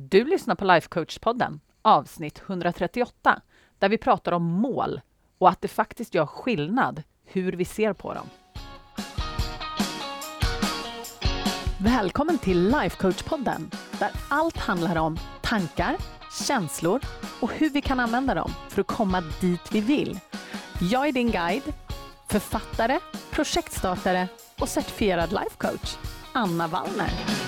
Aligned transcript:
Du 0.00 0.24
lyssnar 0.24 0.54
på 0.54 0.64
Lifecoach-podden, 0.64 1.60
avsnitt 1.82 2.42
138, 2.46 3.42
där 3.78 3.88
vi 3.88 3.98
pratar 3.98 4.32
om 4.32 4.42
mål 4.42 5.00
och 5.38 5.48
att 5.48 5.60
det 5.60 5.68
faktiskt 5.68 6.14
gör 6.14 6.26
skillnad 6.26 7.02
hur 7.24 7.52
vi 7.52 7.64
ser 7.64 7.92
på 7.92 8.14
dem. 8.14 8.26
Välkommen 11.80 12.38
till 12.38 12.74
Lifecoach-podden, 12.74 13.74
där 13.98 14.10
allt 14.28 14.56
handlar 14.56 14.96
om 14.96 15.18
tankar, 15.42 15.96
känslor 16.46 17.00
och 17.40 17.52
hur 17.52 17.70
vi 17.70 17.82
kan 17.82 18.00
använda 18.00 18.34
dem 18.34 18.50
för 18.68 18.80
att 18.80 18.86
komma 18.86 19.22
dit 19.40 19.72
vi 19.72 19.80
vill. 19.80 20.18
Jag 20.80 21.08
är 21.08 21.12
din 21.12 21.30
guide, 21.30 21.72
författare, 22.28 23.00
projektstartare 23.30 24.28
och 24.58 24.68
certifierad 24.68 25.30
lifecoach, 25.32 25.96
Anna 26.32 26.66
Wallner. 26.66 27.47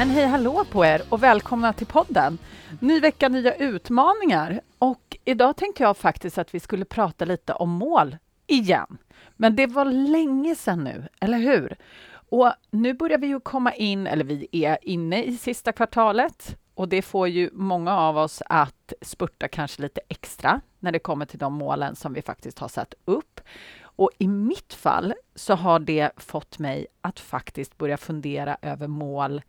Men 0.00 0.10
hej 0.10 0.26
hallå 0.26 0.64
på 0.70 0.84
er 0.84 1.02
och 1.08 1.22
välkomna 1.22 1.72
till 1.72 1.86
podden. 1.86 2.38
Ny 2.80 3.00
vecka, 3.00 3.28
nya 3.28 3.54
utmaningar. 3.54 4.60
Och 4.78 5.16
idag 5.24 5.56
tänkte 5.56 5.82
jag 5.82 5.96
faktiskt 5.96 6.38
att 6.38 6.54
vi 6.54 6.60
skulle 6.60 6.84
prata 6.84 7.24
lite 7.24 7.52
om 7.52 7.70
mål 7.70 8.16
igen. 8.46 8.98
Men 9.36 9.56
det 9.56 9.66
var 9.66 9.84
länge 9.84 10.54
sedan 10.54 10.84
nu, 10.84 11.08
eller 11.20 11.38
hur? 11.38 11.76
Och 12.12 12.52
nu 12.70 12.94
börjar 12.94 13.18
vi 13.18 13.26
ju 13.26 13.40
komma 13.40 13.74
in, 13.74 14.06
eller 14.06 14.24
vi 14.24 14.48
är 14.52 14.78
inne 14.82 15.24
i 15.24 15.36
sista 15.36 15.72
kvartalet 15.72 16.56
och 16.74 16.88
det 16.88 17.02
får 17.02 17.28
ju 17.28 17.50
många 17.52 17.96
av 17.96 18.18
oss 18.18 18.42
att 18.46 18.92
spurta 19.02 19.48
kanske 19.48 19.82
lite 19.82 20.00
extra 20.08 20.60
när 20.78 20.92
det 20.92 20.98
kommer 20.98 21.26
till 21.26 21.38
de 21.38 21.54
målen 21.54 21.96
som 21.96 22.12
vi 22.12 22.22
faktiskt 22.22 22.58
har 22.58 22.68
satt 22.68 22.94
upp. 23.04 23.40
Och 23.82 24.10
i 24.18 24.28
mitt 24.28 24.74
fall 24.74 25.14
så 25.34 25.54
har 25.54 25.78
det 25.78 26.10
fått 26.16 26.58
mig 26.58 26.86
att 27.00 27.20
faktiskt 27.20 27.78
börja 27.78 27.96
fundera 27.96 28.56
över 28.62 28.86
mål 28.86 29.42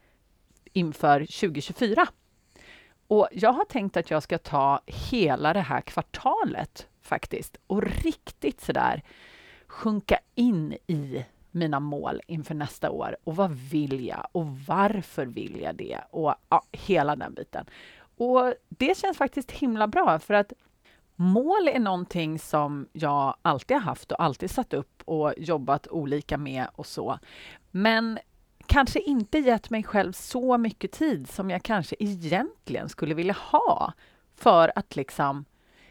inför 0.73 1.19
2024. 1.19 2.07
Och 3.07 3.27
jag 3.31 3.53
har 3.53 3.65
tänkt 3.65 3.97
att 3.97 4.11
jag 4.11 4.23
ska 4.23 4.37
ta 4.37 4.81
hela 4.85 5.53
det 5.53 5.61
här 5.61 5.81
kvartalet 5.81 6.87
faktiskt 7.01 7.57
och 7.67 7.83
riktigt 7.83 8.61
sådär 8.61 9.03
sjunka 9.67 10.19
in 10.35 10.77
i 10.87 11.25
mina 11.51 11.79
mål 11.79 12.21
inför 12.27 12.55
nästa 12.55 12.91
år 12.91 13.17
och 13.23 13.35
vad 13.35 13.51
vill 13.51 14.05
jag 14.07 14.27
och 14.31 14.47
varför 14.67 15.25
vill 15.25 15.61
jag 15.61 15.75
det 15.75 15.99
och 16.09 16.35
ja, 16.49 16.63
hela 16.71 17.15
den 17.15 17.33
biten. 17.33 17.65
Och 18.17 18.53
det 18.69 18.97
känns 18.97 19.17
faktiskt 19.17 19.51
himla 19.51 19.87
bra 19.87 20.19
för 20.19 20.33
att 20.33 20.53
mål 21.15 21.67
är 21.67 21.79
någonting 21.79 22.39
som 22.39 22.87
jag 22.93 23.35
alltid 23.41 23.77
har 23.77 23.83
haft 23.83 24.11
och 24.11 24.23
alltid 24.23 24.51
satt 24.51 24.73
upp 24.73 25.01
och 25.05 25.33
jobbat 25.37 25.87
olika 25.87 26.37
med 26.37 26.67
och 26.75 26.85
så. 26.85 27.19
Men 27.71 28.19
kanske 28.71 28.99
inte 28.99 29.37
gett 29.37 29.69
mig 29.69 29.83
själv 29.83 30.13
så 30.13 30.57
mycket 30.57 30.91
tid 30.91 31.29
som 31.29 31.49
jag 31.49 31.63
kanske 31.63 31.95
egentligen 31.99 32.89
skulle 32.89 33.13
vilja 33.13 33.35
ha 33.39 33.93
för 34.35 34.71
att 34.75 34.95
liksom 34.95 35.45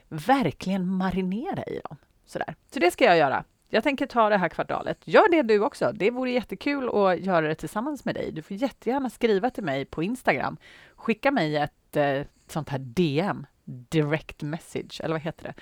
verkligen 0.09 0.87
marinera 0.87 1.65
i 1.65 1.81
dem. 1.85 1.97
Sådär. 2.27 2.55
Så 2.73 2.79
det 2.79 2.91
ska 2.91 3.05
jag 3.05 3.17
göra. 3.17 3.45
Jag 3.69 3.83
tänker 3.83 4.07
ta 4.07 4.29
det 4.29 4.37
här 4.37 4.49
kvartalet. 4.49 4.99
Gör 5.05 5.31
det 5.31 5.43
du 5.43 5.61
också. 5.61 5.93
Det 5.93 6.11
vore 6.11 6.31
jättekul 6.31 6.89
att 6.89 7.21
göra 7.21 7.49
det 7.49 7.55
tillsammans 7.55 8.05
med 8.05 8.15
dig. 8.15 8.33
Du 8.33 8.43
får 8.43 8.57
jättegärna 8.57 9.11
skriva 9.11 9.51
till 9.51 9.65
mig 9.65 9.85
på 9.85 10.03
Instagram. 10.03 10.57
Skicka 10.97 11.31
mig 11.31 11.57
ett 11.57 11.97
eh, 11.97 12.23
sånt 12.47 12.69
här 12.69 12.79
DM, 12.79 13.47
direct 13.65 14.43
message, 14.43 15.01
eller 15.01 15.15
vad 15.15 15.23
heter 15.23 15.45
det? 15.45 15.55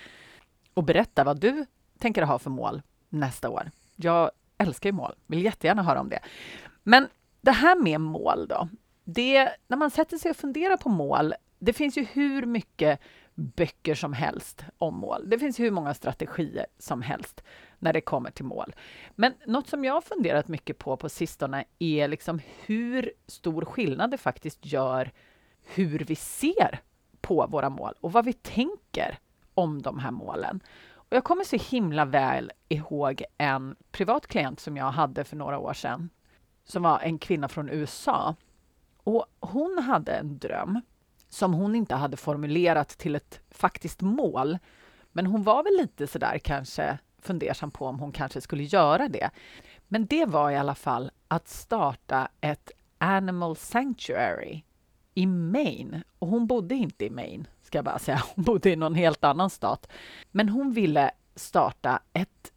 Och 0.75 0.85
berätta 0.85 1.25
vad 1.25 1.41
du 1.41 1.67
tänker 1.99 2.23
ha 2.23 2.39
för 2.39 2.51
mål 2.51 2.83
nästa 3.09 3.51
år. 3.51 3.71
Jag 3.97 4.31
älskar 4.59 4.89
ju 4.89 4.93
mål, 4.93 5.15
vill 5.27 5.45
jättegärna 5.45 5.83
höra 5.83 6.01
om 6.01 6.09
det. 6.09 6.21
Men 6.89 7.09
det 7.41 7.51
här 7.51 7.77
med 7.77 8.01
mål 8.01 8.49
då, 8.49 8.69
det, 9.05 9.51
när 9.67 9.77
man 9.77 9.91
sätter 9.91 10.19
sig 10.19 10.31
och 10.31 10.37
funderar 10.37 10.77
på 10.77 10.89
mål, 10.89 11.35
det 11.59 11.73
finns 11.73 11.99
ju 11.99 12.05
hur 12.05 12.47
mycket 12.47 13.01
böcker 13.35 13.95
som 13.95 14.13
helst 14.13 14.65
om 14.79 14.95
mål. 14.95 15.31
Det 15.31 15.39
finns 15.39 15.61
hur 15.61 15.71
många 15.71 15.95
strategier 15.95 16.67
som 16.79 17.03
helst 17.03 17.43
när 17.79 17.93
det 17.93 18.01
kommer 18.01 18.31
till 18.31 18.45
mål. 18.45 18.75
Men 19.15 19.35
något 19.47 19.69
som 19.69 19.85
jag 19.85 19.95
har 19.95 20.01
funderat 20.01 20.49
mycket 20.49 20.79
på 20.79 20.97
på 20.97 21.09
sistone 21.09 21.65
är 21.79 22.09
liksom 22.09 22.41
hur 22.67 23.13
stor 23.27 23.65
skillnad 23.65 24.11
det 24.11 24.19
faktiskt 24.19 24.67
gör 24.67 25.11
hur 25.63 25.99
vi 25.99 26.15
ser 26.15 26.81
på 27.21 27.47
våra 27.47 27.71
mål 27.71 27.95
och 28.01 28.13
vad 28.13 28.25
vi 28.25 28.33
tänker 28.33 29.19
om 29.55 29.83
de 29.83 29.99
här 29.99 30.11
målen. 30.11 30.61
Och 30.91 31.17
jag 31.17 31.25
kommer 31.25 31.45
så 31.45 31.57
himla 31.57 32.05
väl 32.05 32.53
ihåg 32.69 33.23
en 33.39 33.77
privat 33.91 34.27
klient 34.27 34.61
som 34.61 34.77
jag 34.77 34.91
hade 34.91 35.25
för 35.25 35.37
några 35.37 35.59
år 35.59 35.73
sedan 35.73 36.11
som 36.69 36.83
var 36.83 36.99
en 36.99 37.19
kvinna 37.19 37.49
från 37.49 37.69
USA. 37.69 38.35
Och 38.97 39.27
hon 39.41 39.79
hade 39.79 40.13
en 40.13 40.39
dröm 40.39 40.81
som 41.29 41.55
hon 41.55 41.75
inte 41.75 41.95
hade 41.95 42.17
formulerat 42.17 42.89
till 42.89 43.17
ett 43.17 43.41
faktiskt 43.51 44.01
mål. 44.01 44.59
Men 45.13 45.27
hon 45.27 45.43
var 45.43 45.63
väl 45.63 45.77
lite 45.77 46.07
sådär 46.07 46.39
kanske 46.39 46.99
fundersam 47.23 47.71
på 47.71 47.87
om 47.87 47.99
hon 47.99 48.13
kanske 48.13 48.41
skulle 48.41 48.63
göra 48.63 49.09
det. 49.09 49.31
Men 49.89 50.07
det 50.07 50.25
var 50.25 50.51
i 50.51 50.57
alla 50.57 50.75
fall 50.75 51.11
att 51.29 51.49
starta 51.49 52.29
ett 52.41 52.71
Animal 52.99 53.57
Sanctuary 53.57 54.63
i 55.15 55.27
Maine. 55.27 56.03
Och 56.19 56.29
hon 56.29 56.47
bodde 56.47 56.75
inte 56.75 57.05
i 57.05 57.11
Maine, 57.11 57.47
ska 57.63 57.79
jag 57.79 57.85
bara 57.85 57.99
säga. 57.99 58.23
Hon 58.35 58.45
bodde 58.45 58.71
i 58.71 58.77
någon 58.77 58.95
helt 58.95 59.25
annan 59.25 59.51
stat. 59.51 59.89
Men 60.31 60.49
hon 60.49 60.73
ville 60.73 61.11
starta 61.35 62.03
ett 62.13 62.53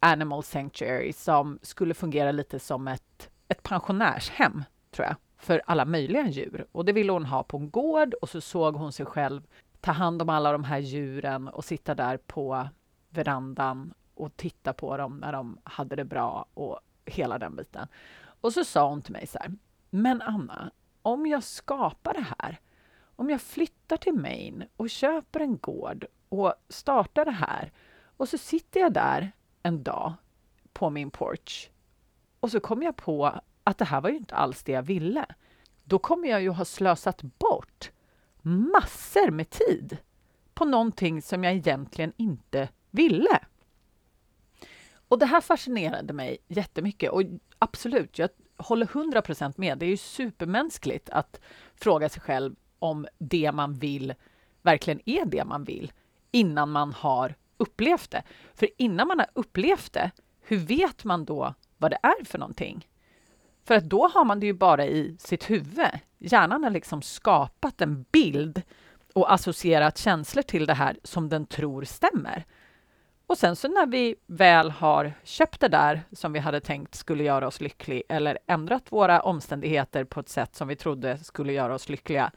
Animal 0.00 0.42
Sanctuary 0.42 1.12
som 1.12 1.58
skulle 1.62 1.94
fungera 1.94 2.32
lite 2.32 2.58
som 2.58 2.88
ett 2.88 3.30
ett 3.52 3.62
pensionärshem, 3.62 4.64
tror 4.90 5.06
jag, 5.06 5.16
för 5.38 5.62
alla 5.66 5.84
möjliga 5.84 6.28
djur. 6.28 6.66
Och 6.72 6.84
det 6.84 6.92
ville 6.92 7.12
hon 7.12 7.26
ha 7.26 7.42
på 7.42 7.56
en 7.56 7.70
gård 7.70 8.14
och 8.14 8.28
så 8.28 8.40
såg 8.40 8.76
hon 8.76 8.92
sig 8.92 9.06
själv 9.06 9.42
ta 9.80 9.92
hand 9.92 10.22
om 10.22 10.28
alla 10.28 10.52
de 10.52 10.64
här 10.64 10.78
djuren 10.78 11.48
och 11.48 11.64
sitta 11.64 11.94
där 11.94 12.16
på 12.16 12.68
verandan 13.10 13.94
och 14.14 14.36
titta 14.36 14.72
på 14.72 14.96
dem 14.96 15.16
när 15.16 15.32
de 15.32 15.58
hade 15.64 15.96
det 15.96 16.04
bra 16.04 16.46
och 16.54 16.80
hela 17.04 17.38
den 17.38 17.56
biten. 17.56 17.88
Och 18.40 18.52
så 18.52 18.64
sa 18.64 18.88
hon 18.88 19.02
till 19.02 19.12
mig 19.12 19.26
så 19.26 19.38
här, 19.38 19.52
men 19.90 20.22
Anna, 20.22 20.70
om 21.02 21.26
jag 21.26 21.42
skapar 21.42 22.14
det 22.14 22.26
här, 22.38 22.60
om 23.16 23.30
jag 23.30 23.40
flyttar 23.40 23.96
till 23.96 24.14
Maine 24.14 24.64
och 24.76 24.90
köper 24.90 25.40
en 25.40 25.58
gård 25.58 26.06
och 26.28 26.54
startar 26.68 27.24
det 27.24 27.30
här 27.30 27.72
och 28.16 28.28
så 28.28 28.38
sitter 28.38 28.80
jag 28.80 28.92
där 28.92 29.32
en 29.62 29.82
dag 29.82 30.12
på 30.72 30.90
min 30.90 31.10
porch 31.10 31.70
och 32.42 32.50
så 32.50 32.60
kom 32.60 32.82
jag 32.82 32.96
på 32.96 33.40
att 33.64 33.78
det 33.78 33.84
här 33.84 34.00
var 34.00 34.10
ju 34.10 34.16
inte 34.16 34.34
alls 34.34 34.62
det 34.62 34.72
jag 34.72 34.82
ville. 34.82 35.26
Då 35.84 35.98
kommer 35.98 36.28
jag 36.28 36.42
ju 36.42 36.50
ha 36.50 36.64
slösat 36.64 37.22
bort 37.22 37.90
massor 38.42 39.30
med 39.30 39.50
tid 39.50 39.96
på 40.54 40.64
någonting 40.64 41.22
som 41.22 41.44
jag 41.44 41.52
egentligen 41.52 42.12
inte 42.16 42.68
ville. 42.90 43.40
Och 45.08 45.18
det 45.18 45.26
här 45.26 45.40
fascinerade 45.40 46.12
mig 46.12 46.38
jättemycket 46.48 47.10
och 47.10 47.22
absolut, 47.58 48.18
jag 48.18 48.30
håller 48.56 48.86
100 48.86 49.22
procent 49.22 49.58
med. 49.58 49.78
Det 49.78 49.86
är 49.86 49.90
ju 49.90 49.96
supermänskligt 49.96 51.10
att 51.10 51.40
fråga 51.74 52.08
sig 52.08 52.22
själv 52.22 52.54
om 52.78 53.06
det 53.18 53.52
man 53.52 53.74
vill 53.74 54.14
verkligen 54.62 55.00
är 55.04 55.24
det 55.24 55.44
man 55.44 55.64
vill 55.64 55.92
innan 56.30 56.70
man 56.70 56.92
har 56.92 57.34
upplevt 57.56 58.10
det. 58.10 58.22
För 58.54 58.68
innan 58.76 59.08
man 59.08 59.18
har 59.18 59.28
upplevt 59.32 59.92
det, 59.92 60.10
hur 60.40 60.56
vet 60.56 61.04
man 61.04 61.24
då 61.24 61.54
vad 61.82 61.90
det 61.90 61.98
är 62.02 62.24
för 62.24 62.38
någonting. 62.38 62.88
För 63.64 63.74
att 63.74 63.84
då 63.84 64.08
har 64.08 64.24
man 64.24 64.40
det 64.40 64.46
ju 64.46 64.52
bara 64.52 64.86
i 64.86 65.16
sitt 65.18 65.50
huvud. 65.50 65.90
Hjärnan 66.18 66.64
har 66.64 66.70
liksom 66.70 67.02
skapat 67.02 67.80
en 67.80 68.04
bild 68.12 68.62
och 69.14 69.32
associerat 69.32 69.98
känslor 69.98 70.42
till 70.42 70.66
det 70.66 70.74
här 70.74 70.96
som 71.02 71.28
den 71.28 71.46
tror 71.46 71.84
stämmer. 71.84 72.44
Och 73.26 73.38
sen 73.38 73.56
så 73.56 73.68
när 73.68 73.86
vi 73.86 74.16
väl 74.26 74.70
har 74.70 75.12
köpt 75.24 75.60
det 75.60 75.68
där 75.68 76.02
som 76.12 76.32
vi 76.32 76.38
hade 76.38 76.60
tänkt 76.60 76.94
skulle 76.94 77.24
göra 77.24 77.46
oss 77.46 77.60
lycklig 77.60 78.02
eller 78.08 78.38
ändrat 78.46 78.92
våra 78.92 79.20
omständigheter 79.22 80.04
på 80.04 80.20
ett 80.20 80.28
sätt 80.28 80.54
som 80.56 80.68
vi 80.68 80.76
trodde 80.76 81.18
skulle 81.18 81.52
göra 81.52 81.74
oss 81.74 81.88
lyckliga, 81.88 82.32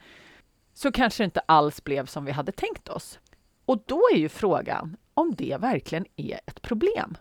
så 0.74 0.91
kanske 0.91 1.24
det 1.24 1.25
inte 1.25 1.39
alls 1.39 1.83
blev 1.83 2.06
som 2.06 2.25
vi 2.25 2.31
hade 2.31 2.51
tänkt 2.51 2.89
oss. 2.89 3.19
Och 3.65 3.83
då 3.86 4.01
är 4.13 4.18
ju 4.18 4.30
frågan 4.30 4.98
om 5.13 5.36
det 5.36 5.57
verkligen 5.59 6.06
är 6.15 6.39
ett 6.45 6.62
problem. 6.62 7.18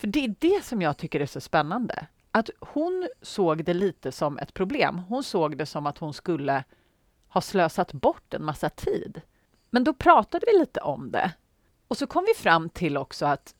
För 0.00 0.06
det 0.06 0.24
är 0.24 0.34
det 0.38 0.64
som 0.64 0.82
jag 0.82 0.96
tycker 0.96 1.20
är 1.20 1.26
så 1.26 1.40
spännande. 1.40 2.06
Att 2.30 2.50
hon 2.60 3.08
såg 3.22 3.64
det 3.64 3.74
lite 3.74 4.12
som 4.12 4.38
ett 4.38 4.54
problem. 4.54 4.98
Hon 4.98 5.22
såg 5.24 5.56
det 5.56 5.66
som 5.66 5.86
att 5.86 5.98
hon 5.98 6.14
skulle 6.14 6.64
ha 7.28 7.40
slösat 7.40 7.92
bort 7.92 8.34
en 8.34 8.44
massa 8.44 8.68
tid. 8.68 9.20
Men 9.70 9.84
då 9.84 9.94
pratade 9.94 10.46
vi 10.52 10.58
lite 10.58 10.80
om 10.80 11.10
det. 11.10 11.32
Och 11.88 11.96
så 11.96 12.06
kom 12.06 12.24
vi 12.28 12.42
fram 12.42 12.68
till 12.68 12.96
också 12.96 13.26
att 13.26 13.54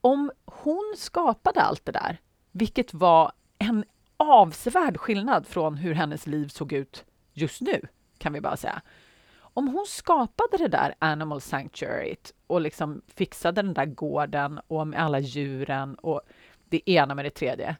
om 0.00 0.32
hon 0.44 0.94
skapade 0.96 1.62
allt 1.62 1.84
det 1.84 1.92
där, 1.92 2.20
vilket 2.52 2.94
var 2.94 3.32
en 3.58 3.84
avsevärd 4.16 4.96
skillnad 4.96 5.46
från 5.46 5.76
hur 5.76 5.94
hennes 5.94 6.26
liv 6.26 6.48
såg 6.48 6.72
ut 6.72 7.04
just 7.32 7.60
nu, 7.60 7.88
kan 8.18 8.32
vi 8.32 8.40
bara 8.40 8.56
säga. 8.56 8.82
Om 9.56 9.68
hon 9.68 9.86
skapade 9.86 10.56
det 10.58 10.68
där 10.68 10.94
Animal 10.98 11.40
Sanctuary 11.40 12.16
och 12.46 12.60
liksom 12.60 13.02
fixade 13.08 13.62
den 13.62 13.74
där 13.74 13.86
gården 13.86 14.60
och 14.66 14.86
med 14.86 15.00
alla 15.00 15.18
djuren 15.18 15.94
och 15.94 16.20
det 16.68 16.90
ena 16.90 17.14
med 17.14 17.24
det 17.24 17.30
tredje. 17.30 17.76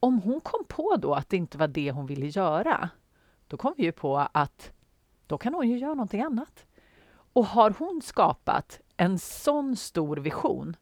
Om 0.00 0.20
hon 0.20 0.40
kom 0.40 0.64
på 0.68 0.96
då 0.96 1.14
att 1.14 1.28
det 1.28 1.36
inte 1.36 1.58
var 1.58 1.68
det 1.68 1.90
hon 1.90 2.06
ville 2.06 2.26
göra, 2.26 2.90
då 3.48 3.56
kom 3.56 3.74
vi 3.76 3.82
ju 3.82 3.92
på 3.92 4.28
att 4.32 4.72
då 5.26 5.38
kan 5.38 5.54
hon 5.54 5.68
ju 5.68 5.78
göra 5.78 5.94
någonting 5.94 6.22
annat. 6.22 6.66
Och 7.32 7.46
har 7.46 7.74
hon 7.78 8.02
skapat 8.02 8.80
en 8.96 9.18
sån 9.18 9.76
stor 9.76 10.16
vision 10.16 10.76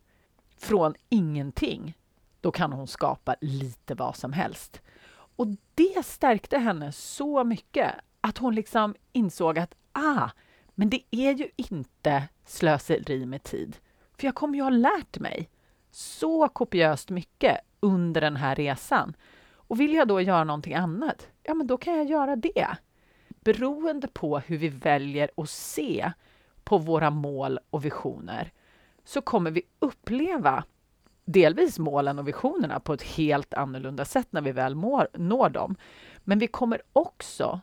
från 0.57 0.95
ingenting, 1.09 1.99
då 2.41 2.51
kan 2.51 2.73
hon 2.73 2.87
skapa 2.87 3.37
lite 3.41 3.95
vad 3.95 4.17
som 4.17 4.33
helst. 4.33 4.81
Och 5.37 5.47
det 5.75 6.07
stärkte 6.07 6.59
henne 6.59 6.93
så 6.93 7.45
mycket 7.45 7.95
att 8.21 8.39
hon 8.39 8.55
liksom 8.55 8.95
insåg 9.13 9.59
att 9.59 9.75
ah, 9.97 10.31
men 10.75 10.91
det 10.91 11.03
är 11.11 11.33
ju 11.33 11.51
inte 11.57 12.23
slöseri 12.45 13.27
med 13.27 13.43
tid. 13.43 13.77
För 14.19 14.27
jag 14.27 14.35
kommer 14.35 14.59
ju 14.59 14.63
ha 14.63 14.71
lärt 14.71 15.19
mig 15.19 15.51
så 15.91 16.49
kopiöst 16.49 17.11
mycket 17.11 17.59
under 17.81 18.21
den 18.21 18.37
här 18.37 18.55
resan. 18.55 19.17
Och 19.53 19.81
vill 19.81 19.95
jag 19.95 20.09
då 20.09 20.21
göra 20.21 20.45
någonting 20.45 20.75
annat, 20.75 21.29
ja 21.43 21.55
men 21.55 21.67
då 21.67 21.77
kan 21.77 21.97
jag 21.97 22.07
göra 22.07 22.37
det. 22.37 22.67
Beroende 23.29 24.09
på 24.09 24.39
hur 24.39 24.57
vi 24.57 24.69
väljer 24.69 25.31
att 25.37 25.51
se 25.51 26.13
på 26.65 26.79
våra 26.79 27.11
mål 27.11 27.59
och 27.71 27.85
visioner 27.85 28.53
så 29.05 29.21
kommer 29.21 29.51
vi 29.51 29.63
uppleva 29.79 30.65
delvis 31.25 31.79
målen 31.79 32.19
och 32.19 32.29
visionerna 32.29 32.81
på 32.81 32.93
ett 32.93 33.03
helt 33.03 33.55
annorlunda 33.55 34.05
sätt 34.05 34.29
när 34.31 34.41
vi 34.41 34.53
väl 34.53 34.75
mår, 34.75 35.09
når 35.15 35.49
dem. 35.49 35.77
Men 36.19 36.39
vi 36.39 36.47
kommer 36.47 36.83
också 36.93 37.61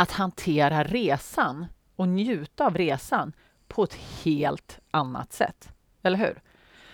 att 0.00 0.10
hantera 0.10 0.84
resan 0.84 1.66
och 1.96 2.08
njuta 2.08 2.66
av 2.66 2.76
resan 2.76 3.32
på 3.68 3.84
ett 3.84 3.94
helt 3.94 4.78
annat 4.90 5.32
sätt. 5.32 5.68
Eller 6.02 6.18
hur? 6.18 6.42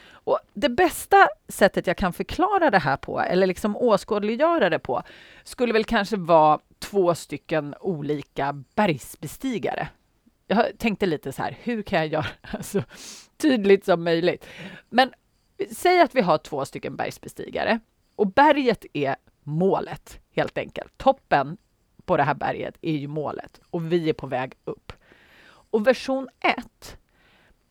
Och 0.09 0.39
det 0.55 0.69
bästa 0.69 1.29
sättet 1.49 1.87
jag 1.87 1.97
kan 1.97 2.13
förklara 2.13 2.71
det 2.71 2.79
här 2.79 2.97
på, 2.97 3.21
eller 3.21 3.47
liksom 3.47 3.77
åskådliggöra 3.77 4.71
det 4.71 4.79
på, 4.79 5.03
skulle 5.45 5.73
väl 5.73 5.85
kanske 5.85 6.17
vara 6.17 6.59
två 6.79 7.15
stycken 7.15 7.75
olika 7.81 8.65
bergsbestigare. 8.75 9.89
Jag 10.47 10.79
tänkte 10.79 11.07
lite 11.07 11.33
så 11.33 11.43
här, 11.43 11.59
hur 11.63 11.83
kan 11.83 11.99
jag 11.99 12.09
göra 12.09 12.27
det 12.53 12.63
så 12.63 12.83
tydligt 13.37 13.85
som 13.85 14.05
möjligt? 14.05 14.47
Men 14.89 15.13
säg 15.73 16.01
att 16.01 16.15
vi 16.15 16.21
har 16.21 16.39
två 16.39 16.65
stycken 16.65 16.97
bergsbestigare 16.97 17.81
och 18.17 18.27
berget 18.27 18.85
är 18.93 19.17
målet 19.43 20.21
helt 20.37 20.59
enkelt. 20.59 20.99
Toppen 20.99 21.57
på 22.07 22.17
det 22.17 22.23
här 22.23 22.35
berget 22.35 22.75
är 22.83 22.93
ju 22.93 23.09
målet 23.09 23.61
och 23.71 23.93
vi 23.93 24.09
är 24.09 24.13
på 24.13 24.27
väg 24.27 24.55
upp. 24.65 24.93
Och 25.47 25.87
version 25.87 26.29
1 26.41 26.99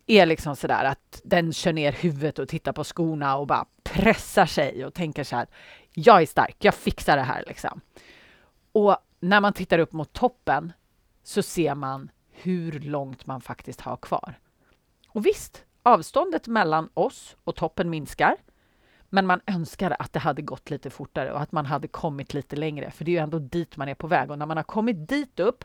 är 0.08 0.26
liksom 0.26 0.56
sådär 0.56 0.84
att 0.84 1.22
den 1.24 1.54
kör 1.54 1.74
ner 1.74 1.92
huvudet 1.92 2.40
och 2.40 2.48
tittar 2.48 2.72
på 2.74 2.84
skorna 2.84 3.38
och 3.38 3.48
bara 3.48 3.66
pressar 3.84 4.46
sig 4.46 4.86
och 4.86 4.94
tänker 4.94 5.24
så 5.24 5.36
här. 5.36 5.48
Jag 5.94 6.22
är 6.22 6.26
stark, 6.26 6.56
jag 6.60 6.76
fixar 6.76 7.18
det 7.18 7.24
här 7.24 7.44
liksom. 7.48 7.82
Och 8.72 8.98
när 9.20 9.42
man 9.42 9.54
tittar 9.54 9.80
upp 9.80 9.92
mot 9.94 10.14
toppen 10.14 10.74
så 11.24 11.44
ser 11.44 11.76
man 11.76 12.10
hur 12.32 12.80
långt 12.80 13.26
man 13.26 13.42
faktiskt 13.42 13.82
har 13.82 13.98
kvar. 13.98 14.40
Och 15.08 15.26
visst, 15.26 15.66
avståndet 15.84 16.48
mellan 16.48 16.90
oss 16.94 17.36
och 17.44 17.56
toppen 17.56 17.90
minskar. 17.90 18.36
Men 19.15 19.27
man 19.27 19.41
önskar 19.47 19.95
att 20.00 20.13
det 20.13 20.19
hade 20.19 20.41
gått 20.41 20.69
lite 20.69 20.89
fortare 20.89 21.31
och 21.31 21.41
att 21.41 21.51
man 21.51 21.65
hade 21.65 21.88
kommit 21.88 22.33
lite 22.33 22.56
längre, 22.56 22.91
för 22.91 23.06
det 23.06 23.12
är 23.12 23.13
ju 23.13 23.19
ändå 23.19 23.39
dit 23.39 23.77
man 23.77 23.89
är 23.89 23.95
på 23.95 24.07
väg. 24.07 24.31
Och 24.31 24.39
när 24.39 24.45
man 24.45 24.57
har 24.57 24.63
kommit 24.63 25.09
dit 25.09 25.39
upp, 25.39 25.63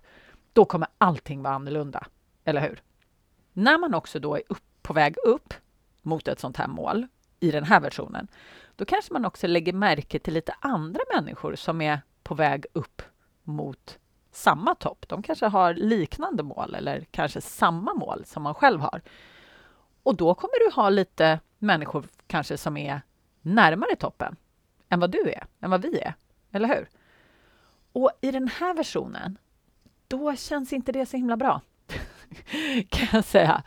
då 0.52 0.64
kommer 0.64 0.88
allting 0.99 1.43
vara 1.43 1.55
annorlunda. 1.55 2.06
Eller 2.44 2.61
hur? 2.61 2.82
När 3.52 3.79
man 3.79 3.94
också 3.94 4.19
då 4.19 4.37
är 4.37 4.43
upp, 4.49 4.62
på 4.82 4.93
väg 4.93 5.17
upp 5.25 5.55
mot 6.02 6.29
ett 6.29 6.41
sånt 6.41 6.56
här 6.56 6.69
mål 6.69 7.06
i 7.41 7.50
den 7.50 7.64
här 7.64 7.81
versionen, 7.81 8.29
då 8.76 8.85
kanske 8.85 9.12
man 9.12 9.25
också 9.25 9.47
lägger 9.47 9.73
märke 9.73 10.19
till 10.19 10.35
lite 10.35 10.55
andra 10.61 11.00
människor 11.14 11.55
som 11.55 11.81
är 11.81 12.00
på 12.23 12.35
väg 12.35 12.67
upp 12.73 13.02
mot 13.43 13.99
samma 14.32 14.75
topp. 14.75 15.05
De 15.08 15.23
kanske 15.23 15.47
har 15.47 15.75
liknande 15.75 16.43
mål 16.43 16.75
eller 16.75 17.06
kanske 17.11 17.41
samma 17.41 17.94
mål 17.94 18.25
som 18.25 18.43
man 18.43 18.55
själv 18.55 18.81
har. 18.81 19.02
Och 20.02 20.17
då 20.17 20.35
kommer 20.35 20.69
du 20.69 20.75
ha 20.75 20.88
lite 20.88 21.41
människor 21.58 22.05
kanske 22.26 22.56
som 22.56 22.76
är 22.76 23.00
närmare 23.43 23.97
toppen 23.97 24.37
än 24.89 25.01
vad 25.01 25.11
du 25.11 25.31
är, 25.31 25.47
än 25.61 25.71
vad 25.71 25.83
vi 25.83 25.99
är. 25.99 26.15
Eller 26.53 26.69
hur? 26.69 26.89
Och 27.93 28.11
i 28.21 28.31
den 28.31 28.49
här 28.49 28.75
versionen, 28.75 29.39
då 30.09 30.37
känns 30.37 30.73
inte 30.73 30.93
det 30.93 31.07
så 31.07 31.17
himla 31.17 31.37
bra. 31.37 31.61
kan 32.89 33.09
jag 33.13 33.25
säga. 33.25 33.63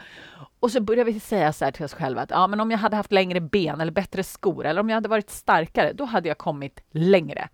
Och 0.59 0.71
så 0.71 0.81
börjar 0.81 1.05
vi 1.05 1.19
säga 1.19 1.53
så 1.53 1.65
här 1.65 1.71
till 1.71 1.85
oss 1.85 1.93
själva 1.93 2.21
att 2.21 2.29
ja, 2.29 2.47
men 2.47 2.59
om 2.59 2.71
jag 2.71 2.77
hade 2.77 2.95
haft 2.95 3.11
längre 3.11 3.41
ben 3.41 3.81
eller 3.81 3.91
bättre 3.91 4.23
skor 4.23 4.65
eller 4.65 4.81
om 4.81 4.89
jag 4.89 4.95
hade 4.95 5.09
varit 5.09 5.29
starkare, 5.29 5.93
då 5.93 6.05
hade 6.05 6.27
jag 6.27 6.37
kommit 6.37 6.83
längre 6.91 7.49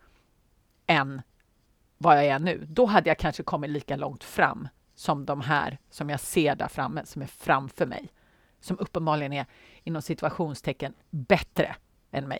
än 0.87 1.21
vad 1.97 2.17
jag 2.17 2.25
är 2.25 2.39
nu. 2.39 2.65
Då 2.67 2.85
hade 2.85 3.09
jag 3.09 3.17
kanske 3.17 3.43
kommit 3.43 3.69
lika 3.69 3.95
långt 3.95 4.23
fram 4.23 4.67
som 4.95 5.25
de 5.25 5.41
här 5.41 5.77
som 5.89 6.09
jag 6.09 6.19
ser 6.19 6.55
där 6.55 6.67
framme, 6.67 7.05
som 7.05 7.21
är 7.21 7.27
framför 7.27 7.85
mig, 7.85 8.09
som 8.59 8.79
uppenbarligen 8.79 9.33
är 9.33 9.45
inom 9.83 10.01
situationstecken 10.01 10.93
bättre 11.09 11.75
än 12.11 12.27
mig. 12.27 12.39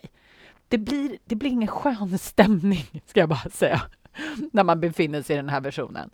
Det 0.68 0.78
blir, 0.78 1.18
det 1.24 1.34
blir 1.34 1.50
ingen 1.50 1.68
skön 1.68 2.18
stämning, 2.18 2.84
ska 3.06 3.20
jag 3.20 3.28
bara 3.28 3.50
säga, 3.50 3.82
när 4.52 4.64
man 4.64 4.80
befinner 4.80 5.22
sig 5.22 5.34
i 5.34 5.36
den 5.36 5.48
här 5.48 5.60
versionen. 5.60 6.10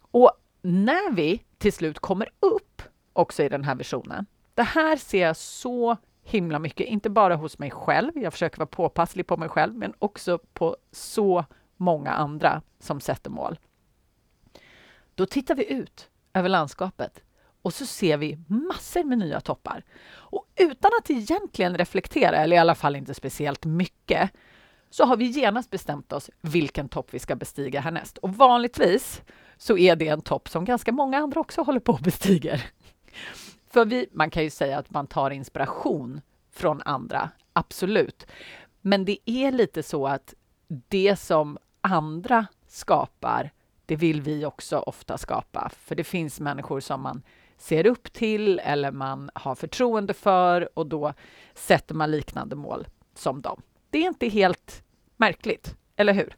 Och 0.00 0.30
när 0.62 1.12
vi 1.12 1.42
till 1.58 1.72
slut 1.72 1.98
kommer 1.98 2.28
upp 2.40 2.82
också 3.12 3.42
i 3.42 3.48
den 3.48 3.64
här 3.64 3.74
versionen, 3.74 4.26
det 4.54 4.62
här 4.62 4.96
ser 4.96 5.26
jag 5.26 5.36
så 5.36 5.96
himla 6.22 6.58
mycket, 6.58 6.86
inte 6.86 7.10
bara 7.10 7.36
hos 7.36 7.58
mig 7.58 7.70
själv, 7.70 8.12
jag 8.14 8.32
försöker 8.32 8.58
vara 8.58 8.66
påpasslig 8.66 9.26
på 9.26 9.36
mig 9.36 9.48
själv, 9.48 9.74
men 9.74 9.94
också 9.98 10.38
på 10.38 10.76
så 10.92 11.44
många 11.76 12.10
andra 12.10 12.62
som 12.78 13.00
sätter 13.00 13.30
mål. 13.30 13.58
Då 15.14 15.26
tittar 15.26 15.54
vi 15.54 15.72
ut 15.72 16.10
över 16.32 16.48
landskapet 16.48 17.22
och 17.62 17.74
så 17.74 17.86
ser 17.86 18.16
vi 18.16 18.38
massor 18.46 19.04
med 19.04 19.18
nya 19.18 19.40
toppar. 19.40 19.84
Och 20.10 20.46
utan 20.56 20.90
att 21.00 21.10
egentligen 21.10 21.78
reflektera, 21.78 22.36
eller 22.36 22.56
i 22.56 22.58
alla 22.58 22.74
fall 22.74 22.96
inte 22.96 23.14
speciellt 23.14 23.64
mycket, 23.64 24.30
så 24.90 25.04
har 25.04 25.16
vi 25.16 25.24
genast 25.24 25.70
bestämt 25.70 26.12
oss 26.12 26.30
vilken 26.40 26.88
topp 26.88 27.08
vi 27.10 27.18
ska 27.18 27.36
bestiga 27.36 27.80
härnäst. 27.80 28.18
Och 28.18 28.34
vanligtvis 28.34 29.22
så 29.56 29.78
är 29.78 29.96
det 29.96 30.08
en 30.08 30.20
topp 30.20 30.48
som 30.48 30.64
ganska 30.64 30.92
många 30.92 31.18
andra 31.18 31.40
också 31.40 31.62
håller 31.62 31.80
på 31.80 31.92
och 31.92 32.00
bestiger. 32.00 32.70
För 33.70 33.84
vi, 33.84 34.06
man 34.12 34.30
kan 34.30 34.42
ju 34.42 34.50
säga 34.50 34.78
att 34.78 34.90
man 34.90 35.06
tar 35.06 35.30
inspiration 35.30 36.20
från 36.52 36.82
andra, 36.84 37.30
absolut. 37.52 38.26
Men 38.80 39.04
det 39.04 39.18
är 39.24 39.52
lite 39.52 39.82
så 39.82 40.06
att 40.06 40.34
det 40.68 41.16
som 41.16 41.58
andra 41.80 42.46
skapar, 42.68 43.50
det 43.86 43.96
vill 43.96 44.20
vi 44.20 44.44
också 44.44 44.78
ofta 44.78 45.18
skapa. 45.18 45.70
För 45.78 45.94
det 45.94 46.04
finns 46.04 46.40
människor 46.40 46.80
som 46.80 47.00
man 47.02 47.22
ser 47.58 47.86
upp 47.86 48.12
till 48.12 48.58
eller 48.58 48.90
man 48.92 49.30
har 49.34 49.54
förtroende 49.54 50.14
för 50.14 50.78
och 50.78 50.86
då 50.86 51.14
sätter 51.54 51.94
man 51.94 52.10
liknande 52.10 52.56
mål 52.56 52.86
som 53.14 53.40
dem. 53.40 53.62
Det 53.90 53.98
är 53.98 54.08
inte 54.08 54.28
helt 54.28 54.82
märkligt, 55.16 55.76
eller 55.96 56.12
hur? 56.12 56.36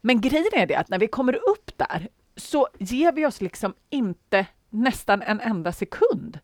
Men 0.00 0.20
grejen 0.20 0.52
är 0.52 0.66
det 0.66 0.76
att 0.76 0.88
när 0.88 0.98
vi 0.98 1.08
kommer 1.08 1.34
upp 1.34 1.70
där 1.76 2.08
så 2.36 2.68
ger 2.78 3.12
vi 3.12 3.26
oss 3.26 3.40
liksom 3.40 3.74
inte 3.90 4.46
nästan 4.70 5.22
en 5.22 5.40
enda 5.40 5.72
sekund 5.72 6.38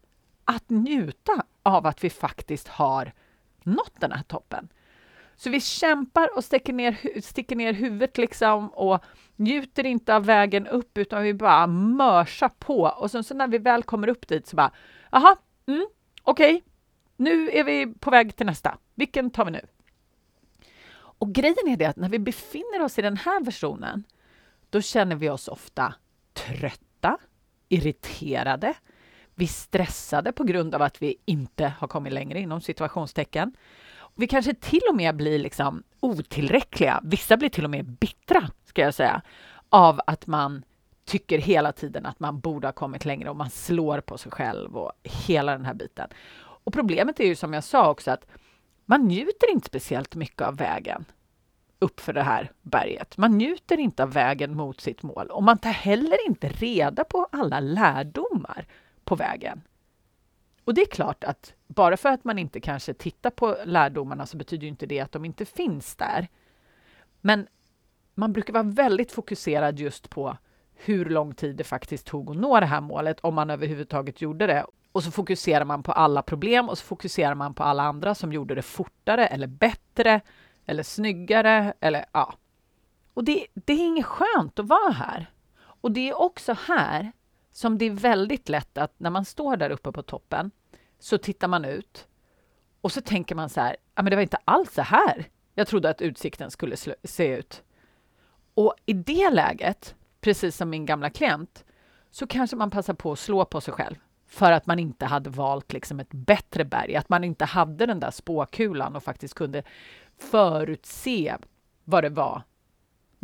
att 0.44 0.70
njuta 0.70 1.44
av 1.62 1.86
att 1.86 2.04
vi 2.04 2.10
faktiskt 2.10 2.68
har 2.68 3.12
nått 3.62 4.00
den 4.00 4.12
här 4.12 4.22
toppen. 4.22 4.68
Så 5.36 5.50
vi 5.50 5.60
kämpar 5.60 6.36
och 6.36 6.44
sticker 6.44 6.72
ner, 6.72 7.20
sticker 7.20 7.56
ner 7.56 7.72
huvudet 7.72 8.18
liksom 8.18 8.68
och 8.68 9.04
njuter 9.36 9.86
inte 9.86 10.16
av 10.16 10.24
vägen 10.26 10.66
upp 10.66 10.98
utan 10.98 11.22
vi 11.22 11.34
bara 11.34 11.66
mörsar 11.66 12.50
på 12.58 12.80
och 12.82 13.10
sen 13.10 13.24
så 13.24 13.34
när 13.34 13.48
vi 13.48 13.58
väl 13.58 13.82
kommer 13.82 14.08
upp 14.08 14.28
dit 14.28 14.46
så 14.46 14.56
bara, 14.56 14.70
aha, 15.10 15.36
mm, 15.66 15.86
okej, 16.22 16.54
okay. 16.54 16.62
nu 17.16 17.50
är 17.50 17.64
vi 17.64 17.86
på 17.86 18.10
väg 18.10 18.36
till 18.36 18.46
nästa. 18.46 18.78
Vilken 18.94 19.30
tar 19.30 19.44
vi 19.44 19.50
nu? 19.50 19.66
Och 20.94 21.32
grejen 21.32 21.68
är 21.68 21.76
det 21.76 21.84
att 21.84 21.96
när 21.96 22.08
vi 22.08 22.18
befinner 22.18 22.82
oss 22.82 22.98
i 22.98 23.02
den 23.02 23.16
här 23.16 23.44
versionen, 23.44 24.04
då 24.70 24.80
känner 24.80 25.16
vi 25.16 25.30
oss 25.30 25.48
ofta 25.48 25.94
trötta, 26.32 27.18
irriterade, 27.68 28.74
vi 29.34 29.44
är 29.44 29.48
stressade 29.48 30.32
på 30.32 30.44
grund 30.44 30.74
av 30.74 30.82
att 30.82 31.02
vi 31.02 31.16
inte 31.24 31.72
har 31.78 31.88
kommit 31.88 32.12
längre 32.12 32.40
inom 32.40 32.60
situationstecken. 32.60 33.56
Vi 34.14 34.26
kanske 34.26 34.54
till 34.54 34.82
och 34.90 34.96
med 34.96 35.16
blir 35.16 35.38
liksom 35.38 35.82
otillräckliga. 36.00 37.00
Vissa 37.04 37.36
blir 37.36 37.48
till 37.48 37.64
och 37.64 37.70
med 37.70 37.84
bittra, 37.84 38.48
ska 38.64 38.82
jag 38.82 38.94
säga, 38.94 39.22
av 39.68 40.00
att 40.06 40.26
man 40.26 40.64
tycker 41.04 41.38
hela 41.38 41.72
tiden 41.72 42.06
att 42.06 42.20
man 42.20 42.40
borde 42.40 42.66
ha 42.66 42.72
kommit 42.72 43.04
längre 43.04 43.30
och 43.30 43.36
man 43.36 43.50
slår 43.50 44.00
på 44.00 44.18
sig 44.18 44.32
själv 44.32 44.76
och 44.76 44.92
hela 45.02 45.52
den 45.52 45.64
här 45.64 45.74
biten. 45.74 46.08
Och 46.36 46.72
problemet 46.72 47.20
är 47.20 47.24
ju 47.24 47.34
som 47.34 47.52
jag 47.52 47.64
sa 47.64 47.90
också 47.90 48.10
att 48.10 48.26
man 48.86 49.02
njuter 49.08 49.50
inte 49.50 49.66
speciellt 49.66 50.14
mycket 50.14 50.42
av 50.42 50.56
vägen 50.56 51.04
upp 51.78 52.00
för 52.00 52.12
det 52.12 52.22
här 52.22 52.52
berget. 52.62 53.16
Man 53.16 53.38
njuter 53.38 53.78
inte 53.78 54.02
av 54.02 54.12
vägen 54.12 54.56
mot 54.56 54.80
sitt 54.80 55.02
mål 55.02 55.26
och 55.26 55.42
man 55.42 55.58
tar 55.58 55.70
heller 55.70 56.26
inte 56.26 56.48
reda 56.48 57.04
på 57.04 57.28
alla 57.32 57.60
lärdomar 57.60 58.66
på 59.04 59.16
vägen. 59.16 59.62
Och 60.64 60.74
det 60.74 60.80
är 60.80 60.86
klart 60.86 61.24
att 61.24 61.54
bara 61.66 61.96
för 61.96 62.08
att 62.08 62.24
man 62.24 62.38
inte 62.38 62.60
kanske 62.60 62.94
tittar 62.94 63.30
på 63.30 63.56
lärdomarna 63.64 64.26
så 64.26 64.36
betyder 64.36 64.66
inte 64.66 64.86
det 64.86 65.00
att 65.00 65.12
de 65.12 65.24
inte 65.24 65.44
finns 65.44 65.96
där. 65.96 66.28
Men 67.20 67.46
man 68.14 68.32
brukar 68.32 68.52
vara 68.52 68.62
väldigt 68.62 69.12
fokuserad 69.12 69.78
just 69.78 70.10
på 70.10 70.36
hur 70.74 71.04
lång 71.04 71.34
tid 71.34 71.56
det 71.56 71.64
faktiskt 71.64 72.06
tog 72.06 72.30
att 72.30 72.36
nå 72.36 72.60
det 72.60 72.66
här 72.66 72.80
målet, 72.80 73.20
om 73.20 73.34
man 73.34 73.50
överhuvudtaget 73.50 74.20
gjorde 74.20 74.46
det. 74.46 74.66
Och 74.92 75.04
så 75.04 75.10
fokuserar 75.10 75.64
man 75.64 75.82
på 75.82 75.92
alla 75.92 76.22
problem 76.22 76.68
och 76.68 76.78
så 76.78 76.84
fokuserar 76.84 77.34
man 77.34 77.54
på 77.54 77.62
alla 77.62 77.82
andra 77.82 78.14
som 78.14 78.32
gjorde 78.32 78.54
det 78.54 78.62
fortare 78.62 79.26
eller 79.26 79.46
bättre 79.46 80.20
eller 80.66 80.82
snyggare 80.82 81.74
eller 81.80 82.04
ja. 82.12 82.34
Och 83.14 83.24
det, 83.24 83.46
det 83.54 83.72
är 83.72 83.86
inget 83.86 84.06
skönt 84.06 84.58
att 84.58 84.68
vara 84.68 84.92
här. 84.92 85.30
Och 85.64 85.92
det 85.92 86.08
är 86.08 86.20
också 86.20 86.56
här 86.66 87.12
som 87.54 87.78
det 87.78 87.84
är 87.84 87.90
väldigt 87.90 88.48
lätt 88.48 88.78
att 88.78 89.00
när 89.00 89.10
man 89.10 89.24
står 89.24 89.56
där 89.56 89.70
uppe 89.70 89.92
på 89.92 90.02
toppen 90.02 90.50
så 90.98 91.18
tittar 91.18 91.48
man 91.48 91.64
ut 91.64 92.08
och 92.80 92.92
så 92.92 93.00
tänker 93.00 93.34
man 93.34 93.48
så 93.48 93.60
här, 93.60 93.76
ja 93.94 94.02
men 94.02 94.10
det 94.10 94.16
var 94.16 94.22
inte 94.22 94.38
alls 94.44 94.74
så 94.74 94.82
här 94.82 95.28
jag 95.54 95.66
trodde 95.66 95.90
att 95.90 96.02
utsikten 96.02 96.50
skulle 96.50 96.76
se 97.04 97.36
ut. 97.36 97.62
Och 98.54 98.74
i 98.86 98.92
det 98.92 99.30
läget, 99.30 99.94
precis 100.20 100.56
som 100.56 100.70
min 100.70 100.86
gamla 100.86 101.10
klient, 101.10 101.64
så 102.10 102.26
kanske 102.26 102.56
man 102.56 102.70
passar 102.70 102.94
på 102.94 103.12
att 103.12 103.18
slå 103.18 103.44
på 103.44 103.60
sig 103.60 103.74
själv 103.74 103.96
för 104.26 104.52
att 104.52 104.66
man 104.66 104.78
inte 104.78 105.06
hade 105.06 105.30
valt 105.30 105.72
liksom 105.72 106.00
ett 106.00 106.12
bättre 106.12 106.64
berg, 106.64 106.96
att 106.96 107.08
man 107.08 107.24
inte 107.24 107.44
hade 107.44 107.86
den 107.86 108.00
där 108.00 108.10
spåkulan 108.10 108.96
och 108.96 109.02
faktiskt 109.02 109.34
kunde 109.34 109.62
förutse 110.18 111.36
vad 111.84 112.04
det 112.04 112.10
var 112.10 112.42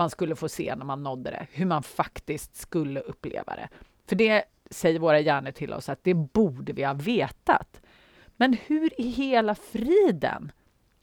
man 0.00 0.10
skulle 0.10 0.36
få 0.36 0.48
se 0.48 0.74
när 0.76 0.84
man 0.84 1.02
nådde 1.02 1.30
det, 1.30 1.46
hur 1.52 1.66
man 1.66 1.82
faktiskt 1.82 2.56
skulle 2.56 3.00
uppleva 3.00 3.56
det. 3.56 3.68
För 4.10 4.16
det 4.16 4.44
säger 4.70 4.98
våra 4.98 5.20
hjärnor 5.20 5.50
till 5.50 5.72
oss 5.72 5.88
att 5.88 6.04
det 6.04 6.14
borde 6.14 6.72
vi 6.72 6.84
ha 6.84 6.94
vetat. 6.94 7.80
Men 8.36 8.52
hur 8.52 9.00
i 9.00 9.08
hela 9.08 9.54
friden 9.54 10.52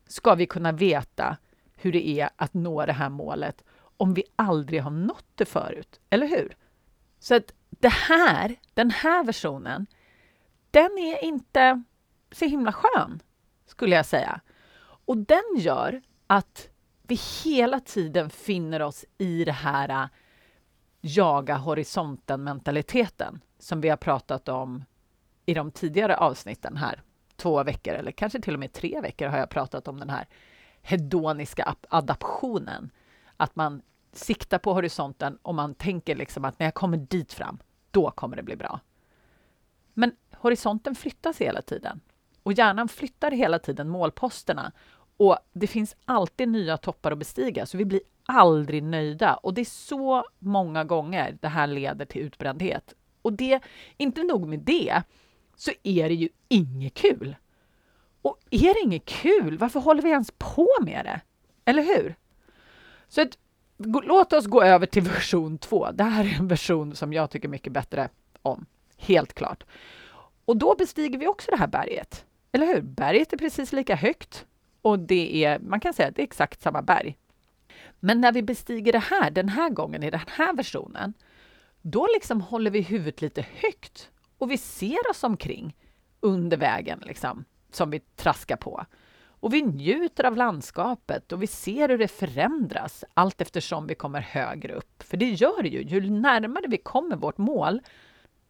ska 0.07 0.35
vi 0.35 0.45
kunna 0.45 0.71
veta 0.71 1.37
hur 1.75 1.91
det 1.91 2.07
är 2.07 2.29
att 2.35 2.53
nå 2.53 2.85
det 2.85 2.93
här 2.93 3.09
målet 3.09 3.63
om 3.97 4.13
vi 4.13 4.23
aldrig 4.35 4.81
har 4.81 4.91
nått 4.91 5.25
det 5.35 5.45
förut, 5.45 5.99
eller 6.09 6.27
hur? 6.27 6.55
Så 7.19 7.35
att 7.35 7.53
det 7.69 7.93
här, 7.93 8.55
den 8.73 8.91
här 8.91 9.23
versionen, 9.23 9.87
den 10.71 10.97
är 10.97 11.23
inte 11.23 11.83
så 12.31 12.45
himla 12.45 12.73
skön, 12.73 13.19
skulle 13.65 13.95
jag 13.95 14.05
säga. 14.05 14.41
Och 14.79 15.17
den 15.17 15.55
gör 15.57 16.01
att 16.27 16.69
vi 17.01 17.19
hela 17.43 17.79
tiden 17.79 18.29
finner 18.29 18.81
oss 18.81 19.05
i 19.17 19.43
det 19.43 19.51
här 19.51 20.09
jaga 21.01 21.57
horisonten-mentaliteten 21.57 23.41
som 23.59 23.81
vi 23.81 23.89
har 23.89 23.97
pratat 23.97 24.49
om 24.49 24.83
i 25.45 25.53
de 25.53 25.71
tidigare 25.71 26.17
avsnitten 26.17 26.77
här. 26.77 27.01
Två 27.35 27.63
veckor, 27.63 27.93
eller 27.93 28.11
kanske 28.11 28.41
till 28.41 28.53
och 28.53 28.59
med 28.59 28.73
tre 28.73 29.01
veckor, 29.01 29.27
har 29.27 29.37
jag 29.37 29.49
pratat 29.49 29.87
om 29.87 29.99
den 29.99 30.09
här 30.09 30.27
hedoniska 30.81 31.75
adaptionen. 31.89 32.91
Att 33.37 33.55
man 33.55 33.81
siktar 34.13 34.59
på 34.59 34.73
horisonten 34.73 35.37
och 35.41 35.55
man 35.55 35.73
tänker 35.73 36.15
liksom 36.15 36.45
att 36.45 36.59
när 36.59 36.67
jag 36.67 36.73
kommer 36.73 36.97
dit 36.97 37.33
fram, 37.33 37.59
då 37.91 38.11
kommer 38.11 38.35
det 38.35 38.43
bli 38.43 38.55
bra. 38.55 38.79
Men 39.93 40.15
horisonten 40.33 40.95
flyttas 40.95 41.37
hela 41.37 41.61
tiden 41.61 42.01
och 42.43 42.53
hjärnan 42.53 42.87
flyttar 42.87 43.31
hela 43.31 43.59
tiden 43.59 43.89
målposterna 43.89 44.71
och 45.17 45.37
det 45.53 45.67
finns 45.67 45.95
alltid 46.05 46.49
nya 46.49 46.77
toppar 46.77 47.11
att 47.11 47.17
bestiga, 47.17 47.65
så 47.65 47.77
vi 47.77 47.85
blir 47.85 48.01
aldrig 48.25 48.83
nöjda. 48.83 49.33
Och 49.33 49.53
det 49.53 49.61
är 49.61 49.65
så 49.65 50.25
många 50.39 50.83
gånger 50.83 51.37
det 51.41 51.47
här 51.47 51.67
leder 51.67 52.05
till 52.05 52.21
utbrändhet. 52.21 52.93
Och 53.21 53.33
det, 53.33 53.59
inte 53.97 54.23
nog 54.23 54.47
med 54.47 54.59
det, 54.59 55.03
så 55.55 55.71
är 55.83 56.09
det 56.09 56.15
ju 56.15 56.29
inget 56.47 56.93
kul. 56.93 57.35
Och 58.21 58.39
är 58.49 58.73
det 58.73 58.79
inget 58.83 59.05
kul, 59.05 59.57
varför 59.57 59.79
håller 59.79 60.01
vi 60.01 60.09
ens 60.09 60.31
på 60.37 60.67
med 60.81 61.05
det? 61.05 61.21
Eller 61.65 61.83
hur? 61.83 62.15
Så 63.07 63.21
att, 63.21 63.37
låt 64.03 64.33
oss 64.33 64.45
gå 64.45 64.63
över 64.63 64.85
till 64.85 65.03
version 65.03 65.57
2. 65.57 65.91
Det 65.91 66.03
här 66.03 66.25
är 66.25 66.39
en 66.39 66.47
version 66.47 66.95
som 66.95 67.13
jag 67.13 67.29
tycker 67.29 67.47
mycket 67.47 67.73
bättre 67.73 68.09
om, 68.41 68.65
helt 68.97 69.33
klart. 69.33 69.63
Och 70.45 70.57
då 70.57 70.75
bestiger 70.75 71.17
vi 71.17 71.27
också 71.27 71.51
det 71.51 71.57
här 71.57 71.67
berget. 71.67 72.25
Eller 72.51 72.67
hur? 72.67 72.81
Berget 72.81 73.33
är 73.33 73.37
precis 73.37 73.73
lika 73.73 73.95
högt 73.95 74.45
och 74.87 74.99
det 74.99 75.43
är, 75.45 75.59
man 75.59 75.79
kan 75.79 75.93
säga 75.93 76.09
att 76.09 76.15
det 76.15 76.21
är 76.21 76.27
exakt 76.27 76.61
samma 76.61 76.81
berg. 76.81 77.17
Men 77.99 78.21
när 78.21 78.31
vi 78.31 78.43
bestiger 78.43 78.91
det 78.91 78.99
här, 78.99 79.31
den 79.31 79.49
här 79.49 79.69
gången, 79.69 80.03
i 80.03 80.09
den 80.09 80.19
här 80.27 80.53
versionen, 80.53 81.13
då 81.81 82.07
liksom 82.13 82.41
håller 82.41 82.71
vi 82.71 82.81
huvudet 82.81 83.21
lite 83.21 83.45
högt 83.55 84.09
och 84.37 84.51
vi 84.51 84.57
ser 84.57 85.09
oss 85.09 85.23
omkring 85.23 85.75
under 86.19 86.57
vägen 86.57 87.03
liksom, 87.05 87.45
som 87.71 87.89
vi 87.89 87.99
traskar 87.99 88.55
på. 88.55 88.85
Och 89.39 89.53
vi 89.53 89.61
njuter 89.61 90.23
av 90.23 90.37
landskapet 90.37 91.31
och 91.31 91.43
vi 91.43 91.47
ser 91.47 91.89
hur 91.89 91.97
det 91.97 92.07
förändras 92.07 93.03
allt 93.13 93.41
eftersom 93.41 93.87
vi 93.87 93.95
kommer 93.95 94.21
högre 94.21 94.73
upp. 94.73 95.03
För 95.03 95.17
det 95.17 95.29
gör 95.29 95.63
det 95.63 95.69
ju. 95.69 95.81
Ju 95.81 96.09
närmare 96.09 96.67
vi 96.67 96.77
kommer 96.77 97.15
vårt 97.15 97.37
mål, 97.37 97.81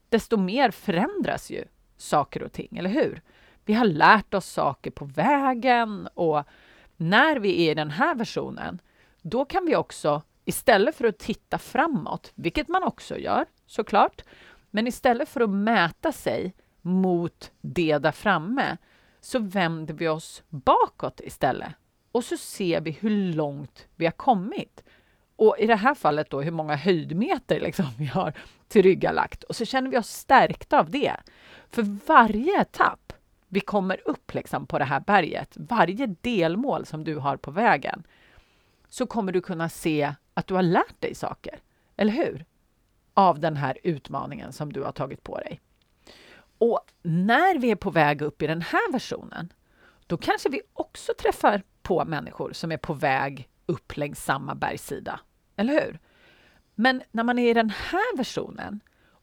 desto 0.10 0.38
mer 0.38 0.72
förändras 0.72 1.52
ju 1.52 1.66
saker 1.98 2.44
och 2.44 2.52
ting, 2.52 2.78
eller 2.78 2.90
hur? 2.90 3.22
Vi 3.68 3.74
har 3.74 3.86
lärt 3.86 4.34
oss 4.34 4.46
saker 4.46 4.92
på 4.92 5.06
vägen 5.06 6.08
och 6.14 6.44
när 6.98 7.40
vi 7.40 7.68
är 7.68 7.72
i 7.72 7.76
den 7.76 7.90
här 7.90 8.16
versionen, 8.16 8.82
då 9.22 9.46
kan 9.46 9.66
vi 9.66 9.76
också 9.76 10.22
istället 10.46 10.96
för 10.96 11.06
att 11.06 11.20
titta 11.20 11.58
framåt, 11.58 12.32
vilket 12.36 12.68
man 12.68 12.84
också 12.84 13.18
gör 13.18 13.46
såklart, 13.66 14.22
men 14.72 14.88
istället 14.88 15.30
för 15.30 15.42
att 15.42 15.50
mäta 15.50 16.12
sig 16.12 16.54
mot 16.82 17.52
det 17.62 17.98
där 17.98 18.12
framme 18.12 18.78
så 19.22 19.40
vänder 19.40 19.94
vi 19.94 20.08
oss 20.08 20.44
bakåt 20.50 21.22
istället 21.24 21.74
och 22.12 22.24
så 22.24 22.38
ser 22.38 22.82
vi 22.82 22.92
hur 22.92 23.34
långt 23.34 23.88
vi 23.96 24.06
har 24.06 24.12
kommit. 24.12 24.84
Och 25.36 25.56
i 25.60 25.68
det 25.68 25.76
här 25.76 25.96
fallet 25.96 26.30
då 26.30 26.42
hur 26.42 26.52
många 26.52 26.76
höjdmeter 26.76 27.60
liksom 27.60 27.86
vi 27.98 28.06
har 28.06 28.34
tillryggalagt 28.68 29.44
och 29.44 29.56
så 29.56 29.66
känner 29.66 29.90
vi 29.90 29.98
oss 29.98 30.10
stärkta 30.10 30.80
av 30.80 30.90
det. 30.90 31.14
För 31.70 31.84
varje 32.08 32.62
etapp 32.62 33.14
vi 33.48 33.60
kommer 33.60 34.10
upp 34.10 34.34
liksom 34.34 34.68
på 34.68 34.80
det 34.80 34.86
här 34.86 35.00
berget, 35.00 35.54
varje 35.56 36.16
delmål 36.22 36.86
som 36.86 37.04
du 37.04 37.16
har 37.16 37.38
på 37.38 37.52
vägen, 37.52 38.04
så 38.90 39.06
kommer 39.06 39.32
du 39.32 39.42
kunna 39.42 39.70
se 39.70 40.14
att 40.34 40.48
du 40.48 40.54
har 40.54 40.64
lärt 40.64 41.02
dig 41.02 41.16
saker, 41.16 41.60
eller 41.96 42.14
hur? 42.14 42.46
Av 43.14 43.40
den 43.40 43.58
här 43.58 43.78
utmaningen 43.84 44.54
som 44.54 44.74
du 44.74 44.84
har 44.84 44.92
tagit 44.92 45.24
på 45.24 45.38
dig. 45.38 45.62
Och 46.58 46.80
när 47.02 47.60
vi 47.60 47.72
är 47.72 47.76
på 47.76 47.90
väg 47.90 48.22
upp 48.22 48.42
i 48.42 48.48
den 48.48 48.62
här 48.62 48.92
versionen, 48.92 49.54
då 50.08 50.18
kanske 50.18 50.50
vi 50.50 50.62
också 50.74 51.12
träffar 51.20 51.64
på 51.82 52.06
människor 52.06 52.54
som 52.54 52.72
är 52.72 52.78
på 52.78 52.94
väg 52.94 53.50
upp 53.66 53.98
längs 53.98 54.24
samma 54.24 54.56
bergssida, 54.56 55.20
eller 55.56 55.74
hur? 55.74 56.00
Men 56.76 57.04
när 57.12 57.24
man 57.24 57.40
är 57.40 57.50
i 57.50 57.54
den 57.54 57.70
här 57.70 58.18
versionen 58.18 58.80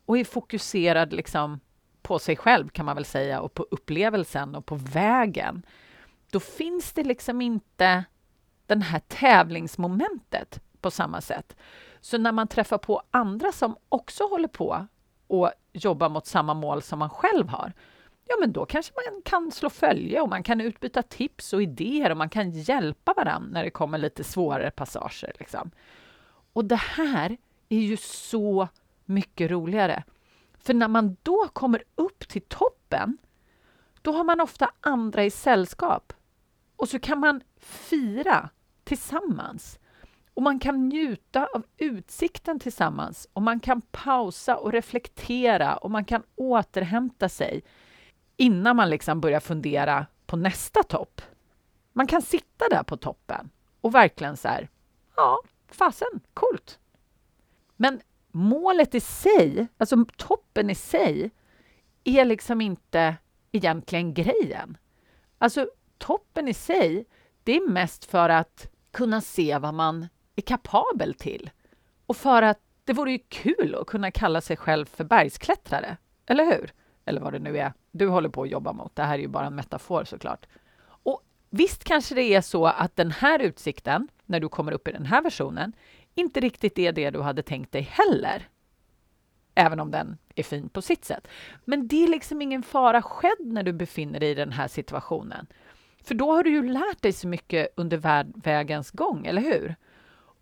och 0.07 0.19
är 0.19 0.25
fokuserad 0.25 1.13
liksom 1.13 1.61
på 2.05 2.19
sig 2.19 2.37
själv 2.37 2.69
kan 2.69 2.87
man 2.87 2.97
väl 2.97 3.05
säga 3.05 3.41
och 3.41 3.55
på 3.55 3.67
upplevelsen 3.71 4.55
och 4.55 4.67
på 4.67 4.75
vägen, 4.75 5.67
då 6.31 6.41
finns 6.41 6.93
det 6.93 7.05
liksom 7.05 7.41
inte 7.41 8.05
det 8.67 8.83
här 8.83 9.01
tävlingsmomentet 9.09 10.61
på 10.81 10.91
samma 10.91 11.21
sätt. 11.21 11.57
Så 12.01 12.19
när 12.19 12.33
man 12.33 12.49
träffar 12.49 12.79
på 12.79 13.03
andra 13.11 13.53
som 13.53 13.77
också 13.89 14.25
håller 14.25 14.49
på 14.49 14.87
och 15.27 15.51
jobbar 15.73 16.09
mot 16.09 16.27
samma 16.27 16.55
mål 16.55 16.83
som 16.83 16.99
man 16.99 17.11
själv 17.11 17.49
har, 17.49 17.73
ja, 18.25 18.35
men 18.41 18.53
då 18.53 18.67
kanske 18.67 18.93
man 18.95 19.23
kan 19.23 19.53
slå 19.53 19.71
följe 19.71 20.21
och 20.21 20.29
man 20.29 20.43
kan 20.43 20.61
utbyta 20.61 21.03
tips 21.03 21.53
och 21.53 21.63
idéer 21.63 22.11
och 22.11 22.17
man 22.17 22.29
kan 22.29 22.51
hjälpa 22.51 23.15
varandra 23.17 23.49
när 23.53 23.65
det 23.65 23.71
kommer 23.71 23.99
lite 23.99 24.25
svårare 24.25 24.71
passager. 24.71 25.33
Liksom. 25.39 25.71
Och 26.53 26.65
det 26.65 26.77
här 26.77 27.37
är 27.69 27.79
ju 27.81 27.97
så 27.97 28.69
mycket 29.05 29.51
roligare. 29.51 30.05
För 30.65 30.75
när 30.75 30.89
man 30.89 31.17
då 31.23 31.49
kommer 31.53 31.83
upp 31.95 32.29
till 32.29 32.43
toppen, 32.43 33.19
då 34.03 34.13
har 34.13 34.25
man 34.25 34.41
ofta 34.41 34.71
andra 34.81 35.25
i 35.25 35.31
sällskap. 35.31 36.13
Och 36.77 36.89
så 36.89 36.99
kan 36.99 37.21
man 37.21 37.41
fira 37.61 38.51
tillsammans. 38.85 39.79
Och 40.35 40.43
man 40.43 40.59
kan 40.59 40.89
njuta 40.89 41.47
av 41.55 41.63
utsikten 41.77 42.61
tillsammans 42.61 43.29
och 43.33 43.43
man 43.43 43.61
kan 43.61 43.81
pausa 43.81 44.57
och 44.57 44.73
reflektera 44.73 45.77
och 45.77 45.91
man 45.91 46.05
kan 46.05 46.23
återhämta 46.35 47.29
sig 47.29 47.63
innan 48.37 48.77
man 48.77 48.91
liksom 48.91 49.21
börjar 49.21 49.41
fundera 49.41 50.07
på 50.27 50.37
nästa 50.37 50.83
topp. 50.83 51.21
Man 51.93 52.07
kan 52.07 52.23
sitta 52.23 52.69
där 52.69 52.83
på 52.83 52.97
toppen 52.97 53.51
och 53.81 53.95
verkligen 53.95 54.37
så 54.37 54.49
här, 54.49 54.69
ja, 55.17 55.43
fasen, 55.69 56.21
coolt. 56.35 56.79
Men 57.77 58.01
målet 58.35 58.95
i 58.95 59.01
sig, 59.01 59.67
alltså 59.79 60.05
toppen 60.17 60.71
i 60.71 60.75
sig, 60.75 61.31
är 62.05 62.25
liksom 62.25 62.61
inte 62.61 63.17
egentligen 63.53 64.15
grejen. 64.15 64.77
Alltså 65.39 65.69
toppen 65.99 66.49
i 66.49 66.55
sig, 66.55 67.07
det 67.45 67.57
är 67.57 67.69
mest 67.69 68.05
för 68.05 68.29
att 68.29 68.69
kunna 68.91 69.21
se 69.21 69.59
vad 69.59 69.75
man 69.75 70.09
är 70.37 70.43
kapabel 70.43 71.15
till 71.15 71.51
och 72.07 72.17
för 72.17 72.43
att 72.43 72.61
det 72.85 72.93
vore 72.93 73.13
ju 73.13 73.19
kul 73.29 73.77
att 73.81 73.87
kunna 73.87 74.11
kalla 74.11 74.41
sig 74.41 74.57
själv 74.57 74.87
för 74.87 75.05
bergsklättrare, 75.05 75.97
eller 76.27 76.45
hur? 76.45 76.73
Eller 77.05 77.21
vad 77.21 77.33
det 77.33 77.39
nu 77.39 77.59
är 77.59 77.73
du 77.95 78.09
håller 78.09 78.29
på 78.29 78.43
att 78.43 78.51
jobba 78.51 78.73
mot. 78.73 78.97
Det 78.97 79.03
här 79.03 79.15
är 79.15 79.23
ju 79.23 79.29
bara 79.29 79.47
en 79.47 79.55
metafor 79.55 80.05
såklart. 80.05 80.47
Och 80.87 81.23
visst 81.51 81.85
kanske 81.85 82.15
det 82.15 82.23
är 82.23 82.41
så 82.41 82.67
att 82.67 82.97
den 82.97 83.11
här 83.11 83.39
utsikten, 83.39 84.09
när 84.25 84.41
du 84.41 84.49
kommer 84.49 84.73
upp 84.73 84.89
i 84.89 84.93
den 84.93 85.07
här 85.07 85.23
versionen, 85.23 85.73
inte 86.15 86.41
riktigt 86.41 86.79
är 86.79 86.93
det 86.93 87.11
du 87.11 87.21
hade 87.21 87.43
tänkt 87.43 87.73
dig 87.73 87.83
heller. 87.83 88.49
Även 89.55 89.81
om 89.81 89.91
den 89.91 90.19
är 90.35 90.43
fin 90.43 90.69
på 90.69 90.83
sitt 90.83 91.05
sätt. 91.05 91.29
Men 91.65 91.89
det 91.89 92.05
är 92.05 92.09
liksom 92.09 92.43
ingen 92.43 92.63
fara 92.63 93.03
skedd 93.03 93.41
när 93.41 93.63
du 93.63 93.73
befinner 93.73 94.21
dig 94.21 94.31
i 94.31 94.35
den 94.35 94.53
här 94.53 94.69
situationen. 94.69 95.47
För 96.05 96.15
då 96.15 96.33
har 96.33 96.45
du 96.45 96.51
ju 96.51 96.69
lärt 96.69 97.03
dig 97.03 97.13
så 97.13 97.29
mycket 97.29 97.69
under 97.77 98.25
vägens 98.45 98.91
gång, 98.91 99.27
eller 99.27 99.43
hur? 99.43 99.77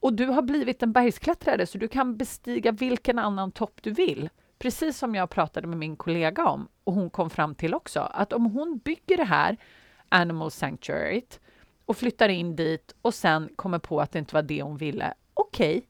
Och 0.01 0.13
du 0.13 0.27
har 0.27 0.43
blivit 0.43 0.83
en 0.83 0.93
bergsklättrare 0.93 1.67
så 1.67 1.79
du 1.79 1.89
kan 1.89 2.17
bestiga 2.17 2.73
vilken 2.73 3.19
annan 3.19 3.53
topp 3.53 3.81
du 3.83 3.91
vill. 3.91 4.29
Precis 4.59 4.99
som 4.99 5.15
jag 5.15 5.31
pratade 5.31 5.67
med 5.67 5.79
min 5.79 5.97
kollega 5.97 6.49
om 6.49 6.69
och 6.85 6.93
hon 6.93 7.11
kom 7.11 7.31
fram 7.31 7.55
till 7.55 7.75
också 7.75 8.01
att 8.01 8.33
om 8.33 8.47
hon 8.47 8.79
bygger 8.79 9.17
det 9.17 9.25
här 9.25 9.57
Animal 10.09 10.51
Sanctuary 10.51 11.23
och 11.85 11.97
flyttar 11.97 12.29
in 12.29 12.57
dit 12.57 12.95
och 13.03 13.15
sen 13.15 13.49
kommer 13.57 13.79
på 13.79 14.01
att 14.01 14.13
det 14.13 14.19
inte 14.19 14.35
var 14.35 14.43
det 14.43 14.63
hon 14.63 14.77
ville. 14.77 15.15
Okej, 15.55 15.79
okay, 15.79 15.89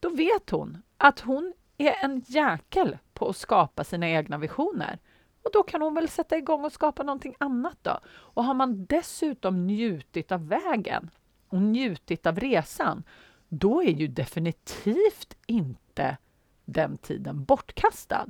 då 0.00 0.08
vet 0.08 0.50
hon 0.50 0.82
att 0.98 1.20
hon 1.20 1.52
är 1.78 2.04
en 2.04 2.22
jäkel 2.26 2.98
på 3.14 3.28
att 3.28 3.36
skapa 3.36 3.84
sina 3.84 4.08
egna 4.08 4.38
visioner. 4.38 4.98
Och 5.42 5.50
då 5.52 5.62
kan 5.62 5.82
hon 5.82 5.94
väl 5.94 6.08
sätta 6.08 6.36
igång 6.36 6.64
och 6.64 6.72
skapa 6.72 7.02
någonting 7.02 7.34
annat 7.40 7.78
då. 7.82 8.00
Och 8.06 8.44
har 8.44 8.54
man 8.54 8.86
dessutom 8.86 9.66
njutit 9.66 10.32
av 10.32 10.48
vägen 10.48 11.10
och 11.48 11.62
njutit 11.62 12.26
av 12.26 12.40
resan, 12.40 13.04
då 13.48 13.82
är 13.82 13.90
ju 13.90 14.08
definitivt 14.08 15.36
inte 15.46 16.16
den 16.64 16.98
tiden 16.98 17.44
bortkastad. 17.44 18.26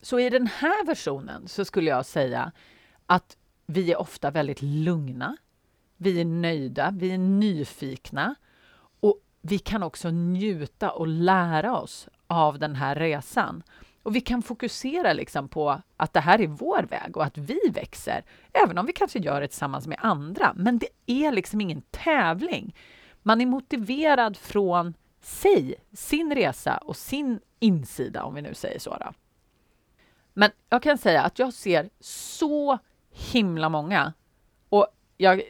Så 0.00 0.20
i 0.20 0.30
den 0.30 0.46
här 0.46 0.86
versionen 0.86 1.48
så 1.48 1.64
skulle 1.64 1.90
jag 1.90 2.06
säga 2.06 2.52
att 3.06 3.36
vi 3.66 3.92
är 3.92 4.00
ofta 4.00 4.30
väldigt 4.30 4.62
lugna. 4.62 5.36
Vi 5.96 6.20
är 6.20 6.24
nöjda, 6.24 6.90
vi 6.90 7.10
är 7.10 7.18
nyfikna 7.18 8.34
vi 9.40 9.58
kan 9.58 9.82
också 9.82 10.10
njuta 10.10 10.90
och 10.90 11.08
lära 11.08 11.78
oss 11.78 12.08
av 12.26 12.58
den 12.58 12.74
här 12.74 12.94
resan. 12.94 13.62
Och 14.02 14.16
vi 14.16 14.20
kan 14.20 14.42
fokusera 14.42 15.12
liksom 15.12 15.48
på 15.48 15.80
att 15.96 16.12
det 16.12 16.20
här 16.20 16.40
är 16.40 16.46
vår 16.46 16.82
väg 16.82 17.16
och 17.16 17.24
att 17.24 17.38
vi 17.38 17.60
växer, 17.74 18.24
även 18.52 18.78
om 18.78 18.86
vi 18.86 18.92
kanske 18.92 19.18
gör 19.18 19.40
det 19.40 19.48
tillsammans 19.48 19.86
med 19.86 19.98
andra. 20.02 20.52
Men 20.56 20.78
det 20.78 20.88
är 21.06 21.32
liksom 21.32 21.60
ingen 21.60 21.82
tävling. 21.90 22.74
Man 23.22 23.40
är 23.40 23.46
motiverad 23.46 24.36
från 24.36 24.94
sig, 25.20 25.74
sin 25.92 26.34
resa 26.34 26.76
och 26.76 26.96
sin 26.96 27.40
insida, 27.58 28.22
om 28.22 28.34
vi 28.34 28.42
nu 28.42 28.54
säger 28.54 28.78
så. 28.78 28.96
Då. 29.00 29.12
Men 30.34 30.50
jag 30.68 30.82
kan 30.82 30.98
säga 30.98 31.22
att 31.22 31.38
jag 31.38 31.52
ser 31.52 31.90
så 32.00 32.78
himla 33.10 33.68
många, 33.68 34.12
och 34.68 34.86
jag 35.16 35.42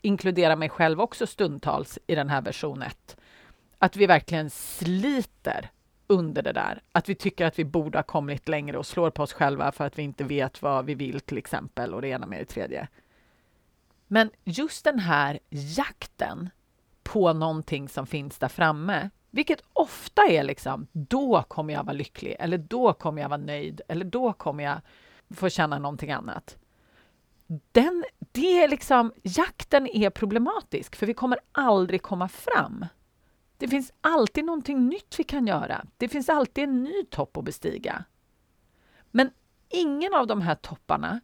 inkluderar 0.00 0.56
mig 0.56 0.68
själv 0.68 1.00
också 1.00 1.26
stundtals 1.26 1.98
i 2.06 2.14
den 2.14 2.28
här 2.28 2.42
version 2.42 2.82
1, 2.82 3.16
att 3.82 3.96
vi 3.96 4.06
verkligen 4.06 4.50
sliter 4.50 5.70
under 6.06 6.42
det 6.42 6.52
där. 6.52 6.82
Att 6.92 7.08
vi 7.08 7.14
tycker 7.14 7.46
att 7.46 7.58
vi 7.58 7.64
borde 7.64 7.98
ha 7.98 8.02
kommit 8.02 8.48
längre 8.48 8.78
och 8.78 8.86
slår 8.86 9.10
på 9.10 9.22
oss 9.22 9.32
själva 9.32 9.72
för 9.72 9.86
att 9.86 9.98
vi 9.98 10.02
inte 10.02 10.24
vet 10.24 10.62
vad 10.62 10.84
vi 10.84 10.94
vill 10.94 11.20
till 11.20 11.38
exempel 11.38 11.94
och 11.94 12.02
det 12.02 12.08
ena 12.08 12.26
med 12.26 12.40
det 12.40 12.44
tredje. 12.44 12.88
Men 14.06 14.30
just 14.44 14.84
den 14.84 14.98
här 14.98 15.38
jakten 15.50 16.50
på 17.02 17.32
någonting 17.32 17.88
som 17.88 18.06
finns 18.06 18.38
där 18.38 18.48
framme, 18.48 19.10
vilket 19.30 19.62
ofta 19.72 20.22
är 20.22 20.42
liksom 20.42 20.86
då 20.92 21.42
kommer 21.42 21.74
jag 21.74 21.84
vara 21.84 21.96
lycklig 21.96 22.36
eller 22.38 22.58
då 22.58 22.92
kommer 22.92 23.22
jag 23.22 23.28
vara 23.28 23.40
nöjd 23.40 23.80
eller 23.88 24.04
då 24.04 24.32
kommer 24.32 24.64
jag 24.64 24.80
få 25.34 25.48
känna 25.48 25.78
någonting 25.78 26.10
annat. 26.10 26.56
Den, 27.72 28.04
det 28.32 28.62
är 28.62 28.68
liksom, 28.68 29.12
jakten 29.22 29.86
är 29.86 30.10
problematisk 30.10 30.96
för 30.96 31.06
vi 31.06 31.14
kommer 31.14 31.38
aldrig 31.52 32.02
komma 32.02 32.28
fram. 32.28 32.86
Det 33.62 33.68
finns 33.68 33.92
alltid 34.00 34.44
någonting 34.44 34.88
nytt 34.88 35.18
vi 35.18 35.24
kan 35.24 35.46
göra. 35.46 35.86
Det 35.96 36.08
finns 36.08 36.28
alltid 36.28 36.64
en 36.64 36.82
ny 36.82 37.04
topp 37.10 37.36
att 37.36 37.44
bestiga. 37.44 38.04
Men 39.10 39.30
ingen 39.68 40.14
av 40.14 40.26
de 40.26 40.40
här 40.42 40.54
topparna 40.54 41.20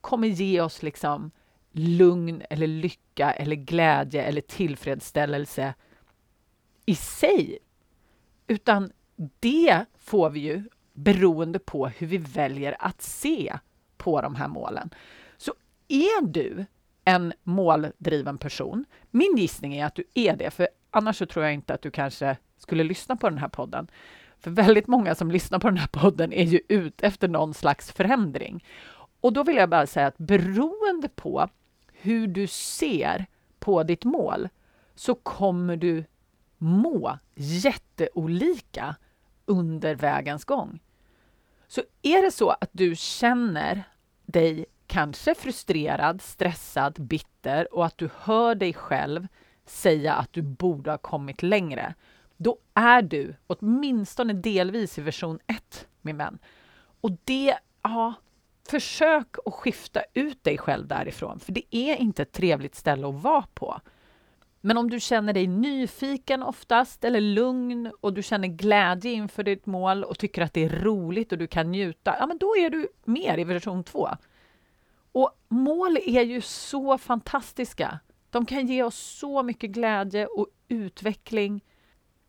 kommer 0.00 0.28
ge 0.28 0.60
oss 0.60 0.82
liksom 0.82 1.30
lugn 1.72 2.42
eller 2.50 2.66
lycka 2.66 3.32
eller 3.32 3.56
glädje 3.56 4.22
eller 4.22 4.40
tillfredsställelse 4.40 5.74
i 6.86 6.94
sig. 6.94 7.58
Utan 8.46 8.92
det 9.40 9.84
får 9.98 10.30
vi 10.30 10.40
ju 10.40 10.64
beroende 10.92 11.58
på 11.58 11.86
hur 11.88 12.06
vi 12.06 12.18
väljer 12.18 12.76
att 12.78 13.02
se 13.02 13.58
på 13.96 14.20
de 14.20 14.34
här 14.34 14.48
målen. 14.48 14.90
Så 15.36 15.54
är 15.88 16.26
du 16.26 16.66
en 17.04 17.32
måldriven 17.42 18.38
person, 18.38 18.84
min 19.10 19.36
gissning 19.36 19.74
är 19.74 19.86
att 19.86 19.94
du 19.94 20.04
är 20.14 20.36
det, 20.36 20.50
för 20.50 20.68
annars 20.90 21.16
så 21.16 21.26
tror 21.26 21.44
jag 21.44 21.54
inte 21.54 21.74
att 21.74 21.82
du 21.82 21.90
kanske 21.90 22.36
skulle 22.58 22.84
lyssna 22.84 23.16
på 23.16 23.28
den 23.28 23.38
här 23.38 23.48
podden. 23.48 23.90
För 24.40 24.50
väldigt 24.50 24.86
många 24.86 25.14
som 25.14 25.30
lyssnar 25.30 25.58
på 25.58 25.68
den 25.68 25.78
här 25.78 25.88
podden 25.92 26.32
är 26.32 26.44
ju 26.44 26.60
ute 26.68 27.06
efter 27.06 27.28
någon 27.28 27.54
slags 27.54 27.92
förändring. 27.92 28.64
Och 29.20 29.32
då 29.32 29.42
vill 29.42 29.56
jag 29.56 29.68
bara 29.68 29.86
säga 29.86 30.06
att 30.06 30.18
beroende 30.18 31.08
på 31.08 31.48
hur 31.92 32.26
du 32.26 32.46
ser 32.46 33.26
på 33.58 33.82
ditt 33.82 34.04
mål 34.04 34.48
så 34.94 35.14
kommer 35.14 35.76
du 35.76 36.04
må 36.58 37.18
jätteolika 37.34 38.96
under 39.46 39.94
vägens 39.94 40.44
gång. 40.44 40.80
Så 41.68 41.82
är 42.02 42.22
det 42.22 42.30
så 42.30 42.50
att 42.50 42.70
du 42.72 42.96
känner 42.96 43.82
dig 44.26 44.66
kanske 44.86 45.34
frustrerad, 45.34 46.22
stressad, 46.22 46.94
bitter 47.00 47.74
och 47.74 47.86
att 47.86 47.98
du 47.98 48.10
hör 48.16 48.54
dig 48.54 48.72
själv 48.74 49.26
säga 49.70 50.14
att 50.14 50.32
du 50.32 50.42
borde 50.42 50.90
ha 50.90 50.98
kommit 50.98 51.42
längre, 51.42 51.94
då 52.36 52.58
är 52.74 53.02
du 53.02 53.34
åtminstone 53.46 54.32
delvis 54.32 54.98
i 54.98 55.02
version 55.02 55.38
1, 55.46 55.86
min 56.00 56.16
vän. 56.16 56.38
Och 57.00 57.10
det, 57.24 57.54
ja, 57.82 58.14
försök 58.70 59.36
att 59.46 59.54
skifta 59.54 60.02
ut 60.14 60.44
dig 60.44 60.58
själv 60.58 60.86
därifrån, 60.86 61.40
för 61.40 61.52
det 61.52 61.76
är 61.76 61.96
inte 61.96 62.22
ett 62.22 62.32
trevligt 62.32 62.74
ställe 62.74 63.08
att 63.08 63.22
vara 63.22 63.46
på. 63.54 63.80
Men 64.60 64.76
om 64.76 64.90
du 64.90 65.00
känner 65.00 65.32
dig 65.32 65.46
nyfiken 65.46 66.42
oftast, 66.42 67.04
eller 67.04 67.20
lugn 67.20 67.92
och 68.00 68.12
du 68.12 68.22
känner 68.22 68.48
glädje 68.48 69.12
inför 69.12 69.42
ditt 69.42 69.66
mål 69.66 70.04
och 70.04 70.18
tycker 70.18 70.42
att 70.42 70.52
det 70.52 70.64
är 70.64 70.80
roligt 70.80 71.32
och 71.32 71.38
du 71.38 71.46
kan 71.46 71.70
njuta, 71.70 72.16
ja 72.18 72.26
men 72.26 72.38
då 72.38 72.56
är 72.56 72.70
du 72.70 72.88
mer 73.04 73.38
i 73.38 73.44
version 73.44 73.84
2. 73.84 74.08
Och 75.12 75.30
mål 75.48 75.96
är 75.96 76.22
ju 76.22 76.40
så 76.40 76.98
fantastiska. 76.98 77.98
De 78.30 78.46
kan 78.46 78.66
ge 78.66 78.82
oss 78.82 78.96
så 78.96 79.42
mycket 79.42 79.70
glädje 79.70 80.26
och 80.26 80.46
utveckling. 80.68 81.64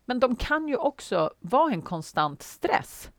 Men 0.04 0.20
de 0.20 0.36
kan 0.36 0.68
ju 0.68 0.76
också 0.76 1.30
vara 1.40 1.72
en 1.72 1.82
konstant 1.82 2.42
stress 2.42 3.10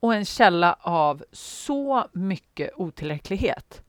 och 0.00 0.14
en 0.14 0.24
källa 0.24 0.76
av 0.80 1.24
så 1.32 2.04
mycket 2.12 2.70
otillräcklighet. 2.76 3.82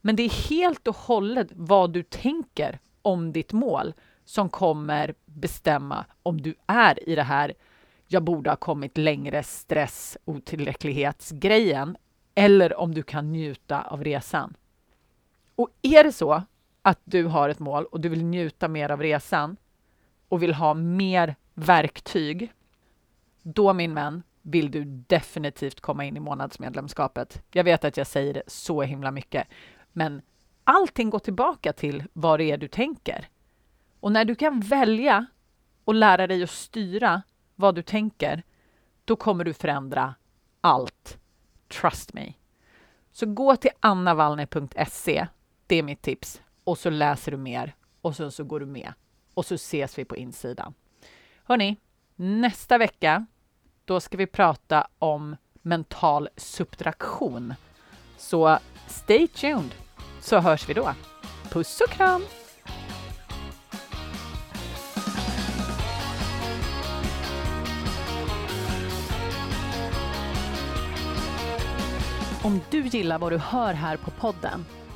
Men 0.00 0.16
det 0.16 0.22
är 0.22 0.48
helt 0.48 0.88
och 0.88 0.96
hållet 0.96 1.48
vad 1.50 1.92
du 1.92 2.02
tänker 2.02 2.78
om 3.02 3.32
ditt 3.32 3.52
mål 3.52 3.94
som 4.24 4.48
kommer 4.48 5.14
bestämma 5.24 6.04
om 6.22 6.40
du 6.40 6.54
är 6.66 7.08
i 7.08 7.14
det 7.14 7.22
här 7.22 7.54
jag 8.06 8.22
borde 8.22 8.50
ha 8.50 8.56
kommit 8.56 8.98
längre 8.98 9.42
stress 9.42 10.18
otillräcklighetsgrejen 10.24 11.96
eller 12.34 12.80
om 12.80 12.94
du 12.94 13.02
kan 13.02 13.32
njuta 13.32 13.82
av 13.82 14.04
resan. 14.04 14.56
Och 15.56 15.68
är 15.82 16.04
det 16.04 16.12
så 16.12 16.42
att 16.86 17.00
du 17.04 17.24
har 17.24 17.48
ett 17.48 17.58
mål 17.58 17.84
och 17.84 18.00
du 18.00 18.08
vill 18.08 18.24
njuta 18.24 18.68
mer 18.68 18.90
av 18.90 19.02
resan 19.02 19.56
och 20.28 20.42
vill 20.42 20.54
ha 20.54 20.74
mer 20.74 21.36
verktyg, 21.54 22.52
då 23.42 23.72
min 23.72 23.94
vän 23.94 24.22
vill 24.42 24.70
du 24.70 24.84
definitivt 24.84 25.80
komma 25.80 26.04
in 26.04 26.16
i 26.16 26.20
månadsmedlemskapet. 26.20 27.42
Jag 27.50 27.64
vet 27.64 27.84
att 27.84 27.96
jag 27.96 28.06
säger 28.06 28.34
det 28.34 28.42
så 28.46 28.82
himla 28.82 29.10
mycket, 29.10 29.48
men 29.92 30.22
allting 30.64 31.10
går 31.10 31.18
tillbaka 31.18 31.72
till 31.72 32.04
vad 32.12 32.40
det 32.40 32.44
är 32.44 32.58
du 32.58 32.68
tänker. 32.68 33.28
Och 34.00 34.12
när 34.12 34.24
du 34.24 34.34
kan 34.34 34.60
välja 34.60 35.26
och 35.84 35.94
lära 35.94 36.26
dig 36.26 36.42
att 36.42 36.50
styra 36.50 37.22
vad 37.54 37.74
du 37.74 37.82
tänker, 37.82 38.42
då 39.04 39.16
kommer 39.16 39.44
du 39.44 39.54
förändra 39.54 40.14
allt. 40.60 41.18
Trust 41.68 42.12
me. 42.12 42.32
Så 43.12 43.26
gå 43.26 43.56
till 43.56 43.70
annavallner.se. 43.80 45.26
Det 45.66 45.76
är 45.76 45.82
mitt 45.82 46.02
tips 46.02 46.40
och 46.64 46.78
så 46.78 46.90
läser 46.90 47.30
du 47.30 47.36
mer 47.36 47.74
och 48.00 48.16
sen 48.16 48.32
så 48.32 48.44
går 48.44 48.60
du 48.60 48.66
med 48.66 48.92
och 49.34 49.46
så 49.46 49.54
ses 49.54 49.98
vi 49.98 50.04
på 50.04 50.16
insidan. 50.16 50.74
Hörni, 51.44 51.76
nästa 52.16 52.78
vecka 52.78 53.26
då 53.84 54.00
ska 54.00 54.16
vi 54.16 54.26
prata 54.26 54.88
om 54.98 55.36
mental 55.62 56.28
subtraktion. 56.36 57.54
Så 58.16 58.58
stay 58.88 59.28
tuned 59.28 59.74
så 60.20 60.38
hörs 60.38 60.68
vi 60.68 60.74
då. 60.74 60.94
Puss 61.50 61.80
och 61.80 61.90
kram! 61.90 62.22
Om 72.42 72.60
du 72.70 72.86
gillar 72.86 73.18
vad 73.18 73.32
du 73.32 73.38
hör 73.38 73.74
här 73.74 73.96
på 73.96 74.10
podden 74.10 74.64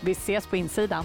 Vi 0.00 0.12
ses 0.12 0.46
på 0.46 0.56
insidan. 0.56 1.04